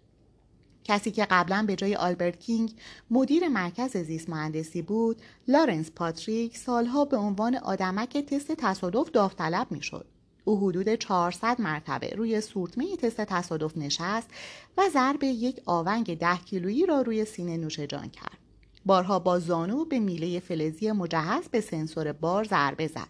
کسی 0.85 1.11
که 1.11 1.25
قبلا 1.25 1.65
به 1.67 1.77
جای 1.77 1.95
آلبرت 1.95 2.39
کینگ 2.39 2.75
مدیر 3.11 3.49
مرکز 3.49 3.97
زیست 3.97 4.31
مهندسی 4.31 4.83
بود، 4.83 5.23
لارنس 5.49 5.91
پاتریک 5.91 6.57
سالها 6.57 7.05
به 7.05 7.17
عنوان 7.17 7.57
آدمک 7.57 8.17
تست 8.17 8.53
تصادف 8.53 9.11
داوطلب 9.11 9.67
می‌شد. 9.71 10.07
او 10.49 10.69
حدود 10.69 10.95
400 10.95 11.61
مرتبه 11.61 12.09
روی 12.09 12.41
سورتمه 12.41 12.97
تست 12.97 13.21
تصادف 13.21 13.77
نشست 13.77 14.31
و 14.79 14.89
ضرب 14.93 15.23
یک 15.23 15.61
آونگ 15.67 16.19
ده 16.19 16.37
کیلویی 16.37 16.87
را 16.87 17.01
روی 17.01 17.25
سینه 17.25 17.57
نوش 17.57 17.81
جان 17.81 18.09
کرد. 18.09 18.39
بارها 18.87 19.19
با 19.19 19.39
زانو 19.39 19.85
به 19.85 19.99
میله 19.99 20.41
فلزی 20.41 20.93
مجهز 20.93 21.49
به 21.49 21.61
سنسور 21.61 22.13
بار 22.13 22.45
ضربه 22.45 22.87
زد. 22.87 23.09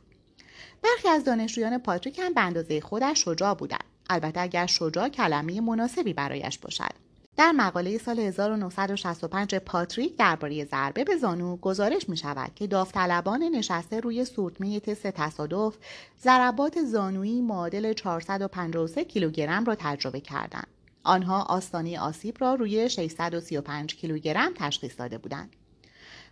برخی 0.83 1.09
از 1.09 1.25
دانشجویان 1.25 1.79
پاتریک 1.79 2.19
هم 2.19 2.35
به 2.35 2.41
اندازه 2.41 2.81
خودش 2.81 3.25
شجاع 3.25 3.55
بودند. 3.55 3.85
البته 4.11 4.41
اگر 4.41 4.67
شجاع 4.67 5.09
کلمه 5.09 5.61
مناسبی 5.61 6.13
برایش 6.13 6.59
باشد. 6.59 7.08
در 7.39 7.53
مقاله 7.53 7.99
سال 7.99 8.19
1965 8.19 9.55
پاتریک 9.55 10.17
درباره 10.17 10.65
ضربه 10.65 11.05
به 11.05 11.17
زانو 11.17 11.57
گزارش 11.57 12.09
می 12.09 12.17
شود 12.17 12.55
که 12.55 12.67
داوطلبان 12.67 13.43
نشسته 13.43 14.01
روی 14.01 14.25
سورتمه 14.25 14.81
تست 14.81 15.07
تصادف 15.07 15.77
ضربات 16.23 16.83
زانویی 16.83 17.41
معادل 17.41 17.93
453 17.93 19.05
کیلوگرم 19.05 19.65
را 19.65 19.75
تجربه 19.79 20.21
کردند. 20.21 20.67
آنها 21.05 21.43
آستانه 21.43 22.01
آسیب 22.01 22.37
را 22.41 22.55
روی 22.55 22.89
635 22.89 23.95
کیلوگرم 23.95 24.53
تشخیص 24.55 24.99
داده 24.99 25.19
بودند. 25.19 25.57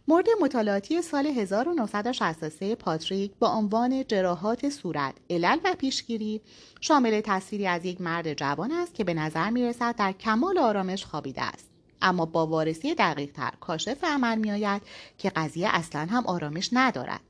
مورد 0.08 0.26
مطالعاتی 0.40 1.02
سال 1.02 1.26
1963 1.26 2.74
پاتریک 2.74 3.32
با 3.38 3.48
عنوان 3.48 4.04
جراحات 4.04 4.68
صورت 4.68 5.14
علل 5.30 5.58
و 5.64 5.74
پیشگیری 5.78 6.40
شامل 6.80 7.20
تصویری 7.24 7.66
از 7.66 7.84
یک 7.84 8.00
مرد 8.00 8.34
جوان 8.34 8.72
است 8.72 8.94
که 8.94 9.04
به 9.04 9.14
نظر 9.14 9.50
می 9.50 9.66
رسد 9.66 9.96
در 9.96 10.12
کمال 10.12 10.58
آرامش 10.58 11.04
خوابیده 11.04 11.42
است. 11.42 11.70
اما 12.02 12.26
با 12.26 12.46
وارسی 12.46 12.94
دقیق 12.94 13.32
تر 13.32 13.50
کاشف 13.60 14.04
عمل 14.04 14.38
می 14.38 14.50
آید 14.50 14.82
که 15.18 15.30
قضیه 15.30 15.68
اصلا 15.72 16.06
هم 16.10 16.26
آرامش 16.26 16.70
ندارد. 16.72 17.20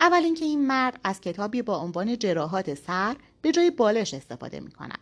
اول 0.00 0.22
اینکه 0.24 0.44
این 0.44 0.66
مرد 0.66 1.00
از 1.04 1.20
کتابی 1.20 1.62
با 1.62 1.76
عنوان 1.76 2.18
جراحات 2.18 2.74
سر 2.74 3.16
به 3.42 3.52
جای 3.52 3.70
بالش 3.70 4.14
استفاده 4.14 4.60
می 4.60 4.70
کند 4.70 4.98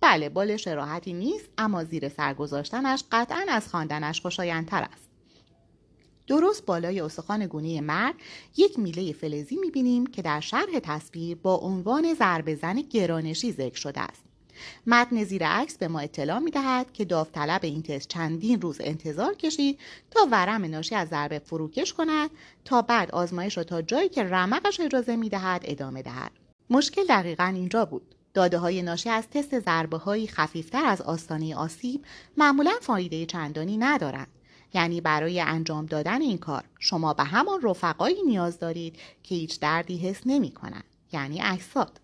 بله 0.00 0.28
بالش 0.28 0.66
راحتی 0.66 1.12
نیست 1.12 1.48
اما 1.58 1.84
زیر 1.84 2.08
سر 2.08 2.34
گذاشتنش 2.34 3.04
قطعا 3.12 3.44
از 3.48 3.68
خواندنش 3.68 4.20
خوشایندتر 4.20 4.82
است. 4.82 5.07
درست 6.28 6.66
بالای 6.66 7.00
استخوان 7.00 7.46
گونه 7.46 7.80
مرد 7.80 8.14
یک 8.56 8.78
میله 8.78 9.12
فلزی 9.12 9.56
می‌بینیم 9.56 10.06
که 10.06 10.22
در 10.22 10.40
شرح 10.40 10.78
تصویر 10.82 11.36
با 11.42 11.54
عنوان 11.54 12.14
ضربه 12.14 12.54
زن 12.54 12.80
گرانشی 12.80 13.52
ذکر 13.52 13.76
شده 13.76 14.00
است. 14.00 14.22
متن 14.86 15.24
زیر 15.24 15.46
عکس 15.46 15.78
به 15.78 15.88
ما 15.88 16.00
اطلاع 16.00 16.38
می 16.38 16.50
دهد 16.50 16.92
که 16.92 17.04
داوطلب 17.04 17.60
این 17.64 17.82
تست 17.82 18.08
چندین 18.08 18.60
روز 18.60 18.76
انتظار 18.80 19.34
کشید 19.34 19.78
تا 20.10 20.28
ورم 20.30 20.64
ناشی 20.64 20.94
از 20.94 21.08
ضربه 21.08 21.38
فروکش 21.38 21.92
کند 21.94 22.30
تا 22.64 22.82
بعد 22.82 23.10
آزمایش 23.10 23.56
را 23.56 23.64
تا 23.64 23.82
جایی 23.82 24.08
که 24.08 24.24
رمقش 24.24 24.80
اجازه 24.80 25.16
می 25.16 25.28
دهد 25.28 25.62
ادامه 25.64 26.02
دهد. 26.02 26.32
مشکل 26.70 27.06
دقیقا 27.08 27.44
اینجا 27.44 27.84
بود. 27.84 28.14
داده 28.34 28.58
های 28.58 28.82
ناشی 28.82 29.10
از 29.10 29.28
تست 29.30 29.60
ضربه 29.60 29.96
هایی 29.96 30.26
خفیفتر 30.26 30.84
از 30.84 31.02
آستانه 31.02 31.56
آسیب 31.56 32.04
معمولا 32.36 32.72
فایده 32.80 33.26
چندانی 33.26 33.76
ندارند. 33.76 34.37
یعنی 34.74 35.00
برای 35.00 35.40
انجام 35.40 35.86
دادن 35.86 36.22
این 36.22 36.38
کار. 36.38 36.64
شما 36.78 37.14
به 37.14 37.24
همان 37.24 37.60
رفقایی 37.62 38.22
نیاز 38.22 38.58
دارید 38.58 38.96
که 39.22 39.34
هیچ 39.34 39.60
دردی 39.60 39.98
حس 39.98 40.20
نمی 40.26 40.50
کنند 40.50 40.84
یعنی 41.12 41.40
اجساد 41.42 42.00